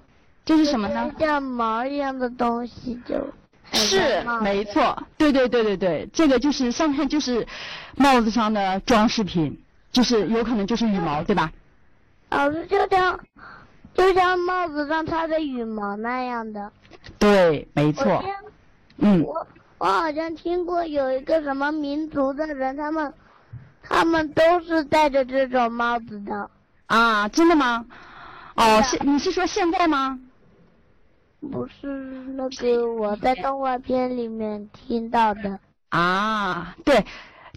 [0.45, 1.11] 这是什么呢？
[1.19, 3.33] 像毛一样的东西就。
[3.73, 7.45] 是，没错，对对对对对，这个就是上面就是
[7.95, 9.61] 帽子上的装饰品，
[9.91, 11.51] 就是有可能就是羽毛，对吧？
[12.29, 13.19] 老师就像
[13.93, 16.71] 就像帽子上插着羽毛那样的。
[17.19, 18.23] 对，没错。
[18.97, 19.21] 嗯。
[19.23, 19.47] 我
[19.77, 23.13] 我好像听过有一个什么民族的人，他们
[23.83, 26.49] 他们都是戴着这种帽子的。
[26.87, 27.85] 啊，真的吗？
[28.55, 30.19] 哦，现你是说现在吗？
[31.39, 31.87] 不是
[32.35, 35.59] 那个我在动画片里面听到的
[35.89, 37.05] 啊，对，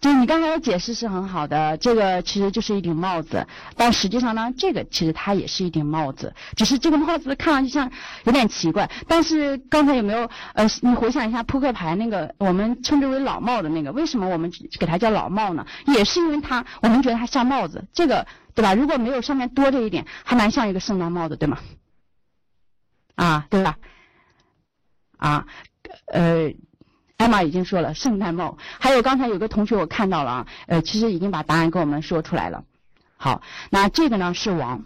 [0.00, 7.90] 就你刚才的解释是很好的，这个其实就是一顶帽子，但实际上呢，这个其实它也是一顶帽子，只是这个帽子看上去像
[8.24, 8.88] 有点奇怪。
[9.08, 15.66] 但是刚才有没有呃，你回想一下扑克牌那个我们称之为老帽的那个，为什么我们给它叫老帽呢？
[15.86, 18.74] 也是因为它我们觉得它像帽子，这个对吧？
[18.74, 21.58] 如果没有上面多这一点，还蛮像一个圣诞帽的，对吗？
[23.20, 23.76] 啊，对吧？
[25.18, 25.46] 啊，
[26.06, 26.54] 呃，
[27.18, 32.64] 艾玛已经说了圣诞帽，还有刚才有个同学我看到了啊，呃，其实已经把答案跟我们说出来了。
[33.18, 34.84] 好，那这个呢是王，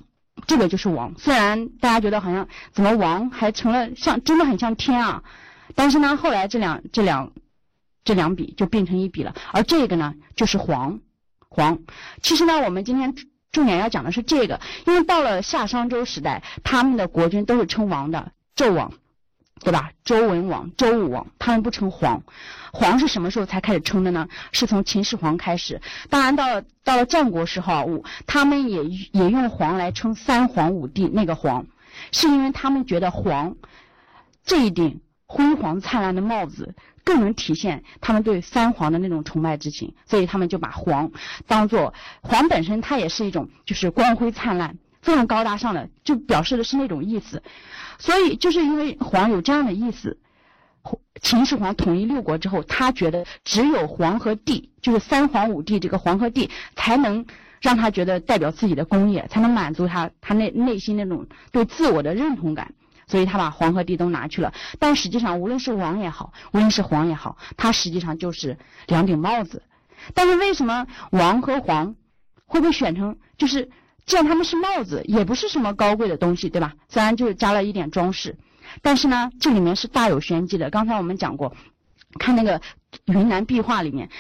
[0.49, 1.15] 这个就是王。
[1.17, 5.23] 虽然大家觉得好像怎么王还成了像真的很像天啊，
[5.77, 7.31] 但是呢，后来这两这两
[8.03, 10.99] 这两笔就变成一笔了，而这个呢就是黄，
[11.49, 11.79] 黄。
[12.21, 13.15] 其实呢，我们今天
[13.55, 18.93] 重点要讲的是这个，因为到了夏商周时代，他们的国君都是称王的，纣王。
[19.61, 19.93] 对吧？
[20.05, 22.23] 周文王、周武王，他们不称皇，
[22.71, 24.29] 皇是什么时候才开始称的呢？
[24.53, 25.81] 是从秦始皇开始。
[26.11, 27.87] 当然，到了到了战国时候啊，
[28.27, 31.09] 他们也也用皇来称三皇五帝。
[31.09, 31.65] 那个皇，
[32.13, 33.55] 是因为他们觉得皇
[34.45, 36.75] 这一顶辉煌灿烂的帽子
[37.05, 41.13] 更能体现他们对三皇的那种崇拜之情，所以他们就把皇
[41.47, 41.93] 当做
[42.23, 47.43] 皇本身，它也是一种就是光辉灿烂、非常高大上的，就表示的是那种意思。
[47.99, 50.19] 所以，就是因为皇有这样的意思，
[51.21, 57.25] 秦始皇统一六国之后，他觉得只有皇和帝，就是三皇五帝这个皇和帝，才能
[57.61, 62.75] 让他觉得代表自己的功业，才能满足他他内内心那种对自我的认同感。
[63.07, 64.53] 所以他把黄和帝都拿去了。
[64.79, 69.63] 但实际上，无论是王也好，无论是黄也好，他实际上就是两顶帽子。
[70.15, 71.97] 但是为什么王和黄
[72.47, 73.71] 会被选成就是？
[74.07, 76.75] 既然他们是帽子，也不是什么高贵的东西，对吧？
[76.91, 78.37] 虽然就是加了一点装饰，
[78.83, 80.69] 但是呢，这里面是大有玄机的。
[80.69, 81.57] 刚才我们讲过，
[82.19, 82.61] 看那个
[83.07, 84.11] 云南壁画里面，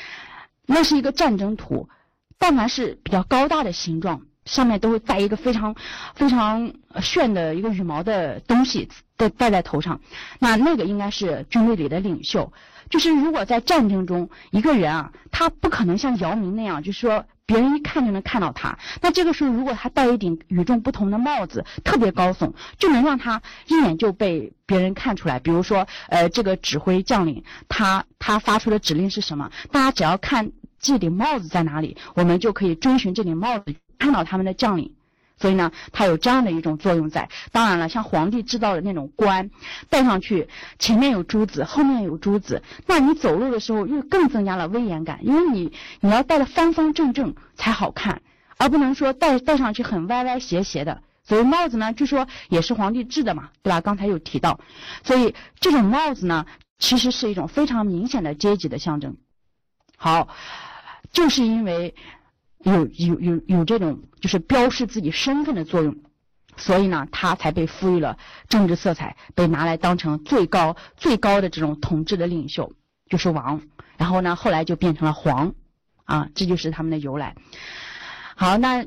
[0.64, 1.90] 那是一个战争图，
[2.38, 5.74] 但凡是比较高大的形状，上面都会戴一个非常
[6.14, 10.00] 非常炫的一个羽毛的东西，戴戴在头上。
[10.38, 12.52] 那那个应该是军队里的领袖。
[12.90, 17.24] 就是如果在战争中，一个人啊，他不可能像姚明那样，就是说。
[17.46, 25.38] 别人一看就能看到他，那这个时候如果他戴一顶与众不同的帽子，特别高耸，就能让他一眼就被别人看出来。
[25.40, 29.50] 比如说，呃，这个指挥将领，他他发出的指令是什么？
[29.70, 34.94] 大家只要看这顶帽子在哪里，我们就可以追寻这顶帽子，看到他们的将领。
[35.36, 37.28] 所以呢，它有这样的一种作用在。
[37.50, 39.50] 当然了，像皇帝制造的那种冠，
[39.90, 48.22] 戴上去前面有珠子，后面有珠子，那你走路的时候又更增加了威严感，因为你你要戴的方方正正才好看，
[48.58, 51.02] 而不能说戴戴上去很歪歪斜斜的。
[51.24, 53.80] 所以帽子呢，据说也是皇帝制的嘛，对吧？
[53.80, 54.60] 刚才有提到，
[55.02, 56.46] 所以这种帽子呢，
[56.78, 59.16] 其实是一种非常明显的阶级的象征。
[59.96, 60.28] 好，
[61.12, 61.96] 就是因为。
[62.64, 65.96] 有有有有这种就是标示自己身份的作用，
[66.56, 72.72] 所以呢，他才被赋予了政治色彩，被拿来当成最高最高的这种统治的领袖，
[73.08, 73.62] 就是王。
[73.96, 75.54] 然后呢，后来就变成了皇，
[76.04, 77.36] 啊，这就是他们的由来。
[78.34, 78.84] 好，那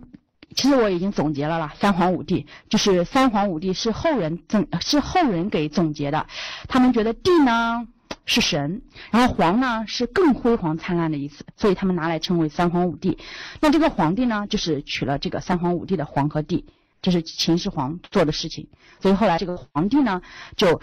[0.55, 6.27] 其实我已经总结了啦，三皇五帝就是三皇五帝是后人总是后人给总结的，
[6.67, 7.87] 他们觉得帝呢。
[8.29, 13.17] 是神，然后皇呢是更辉煌灿烂的意思，所以他们拿来称为三皇五帝。
[13.61, 16.65] 那这个皇帝呢，就是取了这个三皇五帝的皇和帝，
[17.01, 18.67] 这是秦始皇做的事情。
[18.99, 20.21] 所以后来这个皇帝呢，
[20.57, 20.81] 就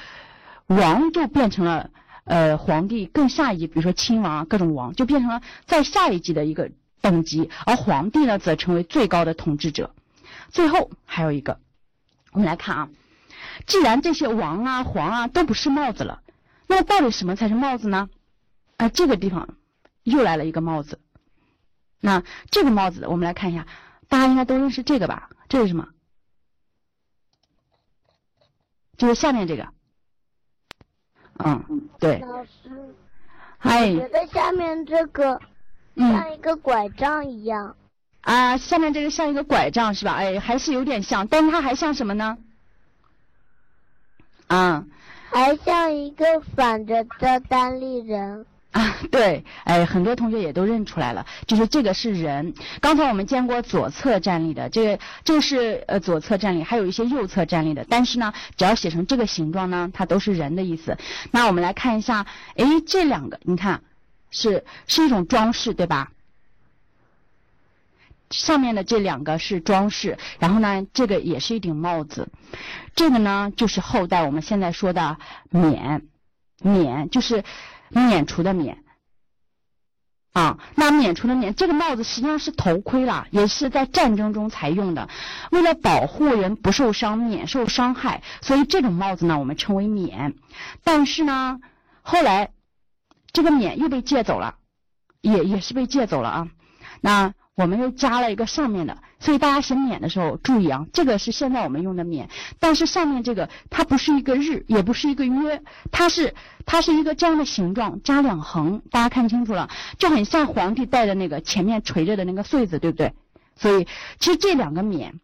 [0.68, 1.90] 王就变成了
[2.24, 6.70] 呃皇帝更下一级，比如说亲王啊各种王，就变成了在下一级的一个
[7.03, 9.95] 等级，而皇帝呢则成为最高的统治者。
[10.49, 11.61] 最后还有一个，
[12.32, 12.88] 我们来看啊，
[13.66, 16.22] 既然这些王啊皇啊都不是帽子了。
[16.66, 18.08] 那到底什么才是帽子呢？
[18.76, 19.56] 啊，这个地方
[20.02, 21.00] 又来了一个帽子。
[22.00, 23.66] 那这个帽子，我们来看一下，
[24.08, 25.30] 大家应该都认识这个吧？
[25.48, 25.88] 这是什么？
[28.96, 29.68] 就是下面这个。
[31.38, 32.18] 嗯，对。
[32.18, 32.94] 老师，
[33.58, 33.94] 哎。
[33.94, 35.40] 觉得下面这个
[35.96, 37.76] 像一个拐杖一样。
[38.22, 40.14] 啊，下面这个像一个拐杖是吧？
[40.14, 42.38] 哎，还是有点像，但是它还像什么呢？
[44.46, 44.84] 啊。
[45.35, 46.24] 还像一个
[46.55, 52.55] 反着的单立人啊，对，哎，很多同学也都认出来了，就是这个是人。
[52.80, 60.97] 刚才我们见过左侧站立的，这个这是呃左侧站立，还有一些右侧站立的，但是呢，只要写成这个形状呢，它都是人的意思。
[61.32, 63.80] 那我们来看一下，哎，这两个，你看，
[64.30, 66.12] 是是一种装饰，对吧？
[68.37, 72.28] 上面的这两个是装饰，然后呢，这个也是一顶帽子，
[72.97, 75.18] 这个呢就是后代我们现在说的
[75.51, 76.09] 冕，
[76.61, 77.45] 冕就是
[77.91, 78.82] 免除的免，
[80.32, 85.09] 啊，那免除的免，这个帽子实际上是头盔啦，也是在战争中才用的，
[85.53, 90.35] 为了保护人不受伤、免受伤害，所以这种帽子呢我们称为冕，
[90.82, 91.61] 但是呢，
[92.03, 92.51] 后来
[93.32, 94.57] 这个冕又被借走了，
[95.20, 96.49] 也也是被借走了啊，
[97.01, 97.32] 那。
[97.57, 102.28] 我们又加了一个上面的，所以大家写冕的时候注意啊，这个是现在我们用的冕，
[102.59, 106.34] 但是上面这个它不是一个日，也不是一个约，它是
[106.66, 113.14] 它是一个这样的形状，加两横，大家看清楚了，就很像皇帝戴的那个前面垂着的那个穗子，对不对？
[113.55, 113.86] 所以
[114.18, 115.20] 其实这两个冕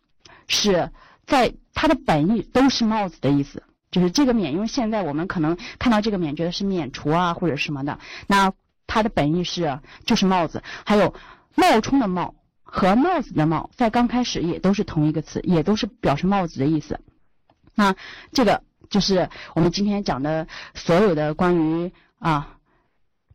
[0.47, 0.93] 是
[1.27, 8.53] 在它的本意都是帽子的意思，就是这个冕，因为现在我们可能看到这个冕觉得是免除啊或者什么的，那
[8.87, 11.13] 它的本意是就是帽子，还有
[11.55, 17.01] 冒充的冒和帽子的帽，在刚开始也都是同一个词，也都是表示帽子的意思。
[17.75, 17.95] 那
[18.33, 22.57] 这个就是我们今天讲的所有的关于啊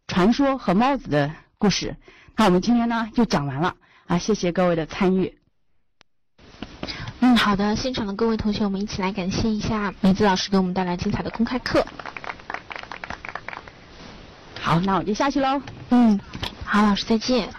[0.07, 1.95] 传说和帽子的故事。
[2.35, 3.75] 那我们今天呢就讲完了
[4.07, 5.37] 啊，谢谢各位的参与。
[7.21, 11.85] 嗯，好的，现场的各位同学，我们一起来感谢一下梅子老师给我们带来精彩的公开课。
[14.59, 15.61] 好，那我就下去喽。
[15.89, 16.19] 嗯，
[16.67, 17.49] 好，老师再见。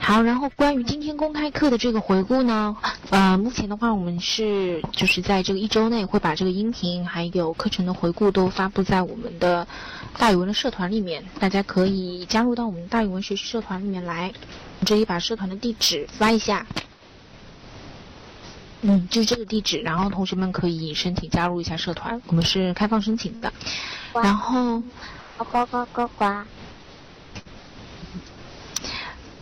[0.00, 2.76] 好，然后关于今天公开课的这个回顾呢，
[3.10, 9.66] 呃，目前的话，我们是就是在这个一周内会把这个音频还有课程的回顾都发布在我们的
[10.18, 14.32] 大语文的社团里面，大家可以加入到我们大语文学习社团里面来。
[14.84, 16.66] 这里把社团的地址发一下。
[18.82, 23.50] 嗯，就是这个地址，然后同学们可以申请加入一下社团，我们是开放申请的。
[24.12, 24.82] 然后，
[25.38, 26.24] 呱呱呱呱呱。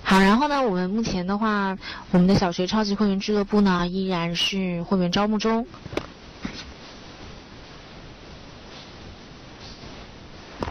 [0.07, 1.77] 好，然后呢，我们目前的话，
[2.11, 5.67] 我们的小学超级会员俱乐部呢依然是会员招募中。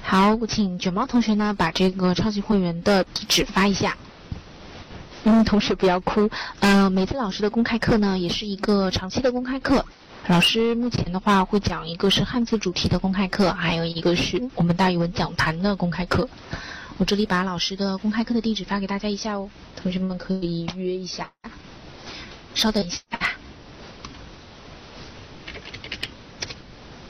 [0.04, 3.98] 好，我请卷毛同学呢把这个超级会员的地址发一下。
[5.24, 6.30] 嗯，同学不要哭。
[6.60, 9.84] 呃，梅子老师的公开课呢，也是一个长期的公开课。
[10.28, 16.30] 老师目前的话会讲一个是汉字主题的公开课，还有一个是我们大语文讲坛的公开课。
[17.00, 21.32] 我这里把老师的公开课的地址发给大家一下哦，同学们可以预约一下。
[22.54, 23.02] 稍等一下。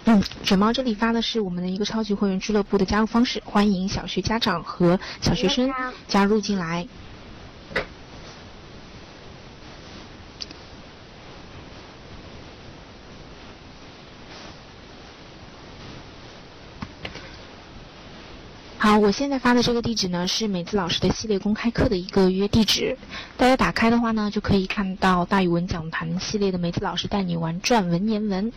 [0.06, 5.72] 嗯，卷毛这里发的是我们的一个超级会员俱乐部的加入方式，欢迎小学家长和小学生
[6.08, 6.88] 加入进来。
[18.84, 22.98] 好，我现在发的这个地址呢是美子老师的系列公开课的一个约地址。
[23.38, 28.52] 大家打开的话呢，就可以看到大语文讲坛系列的美子老师带你玩转文言文。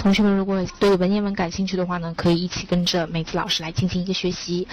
[0.00, 4.66] 同学们如果对文言文感兴趣的话呢，可以一起跟着梅子老师来进行一个学习。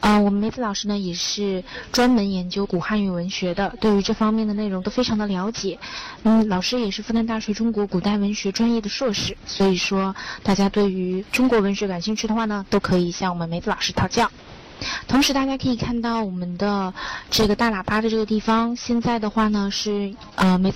[0.00, 5.78] 呃，我们梅子老师呢也是专门研究古汉语文学的，对于这方面的内容都非常的了解。
[6.24, 14.30] 嗯，老师也是复旦大学中国古代文学专业的硕士，所以说大家对于中国文学感兴趣的话呢，都可以向我们梅子老师讨教。
[15.08, 16.92] 同时，大家可以看到我们的
[17.30, 20.70] 这个大喇叭的这个地方，现在的话呢是呃梅。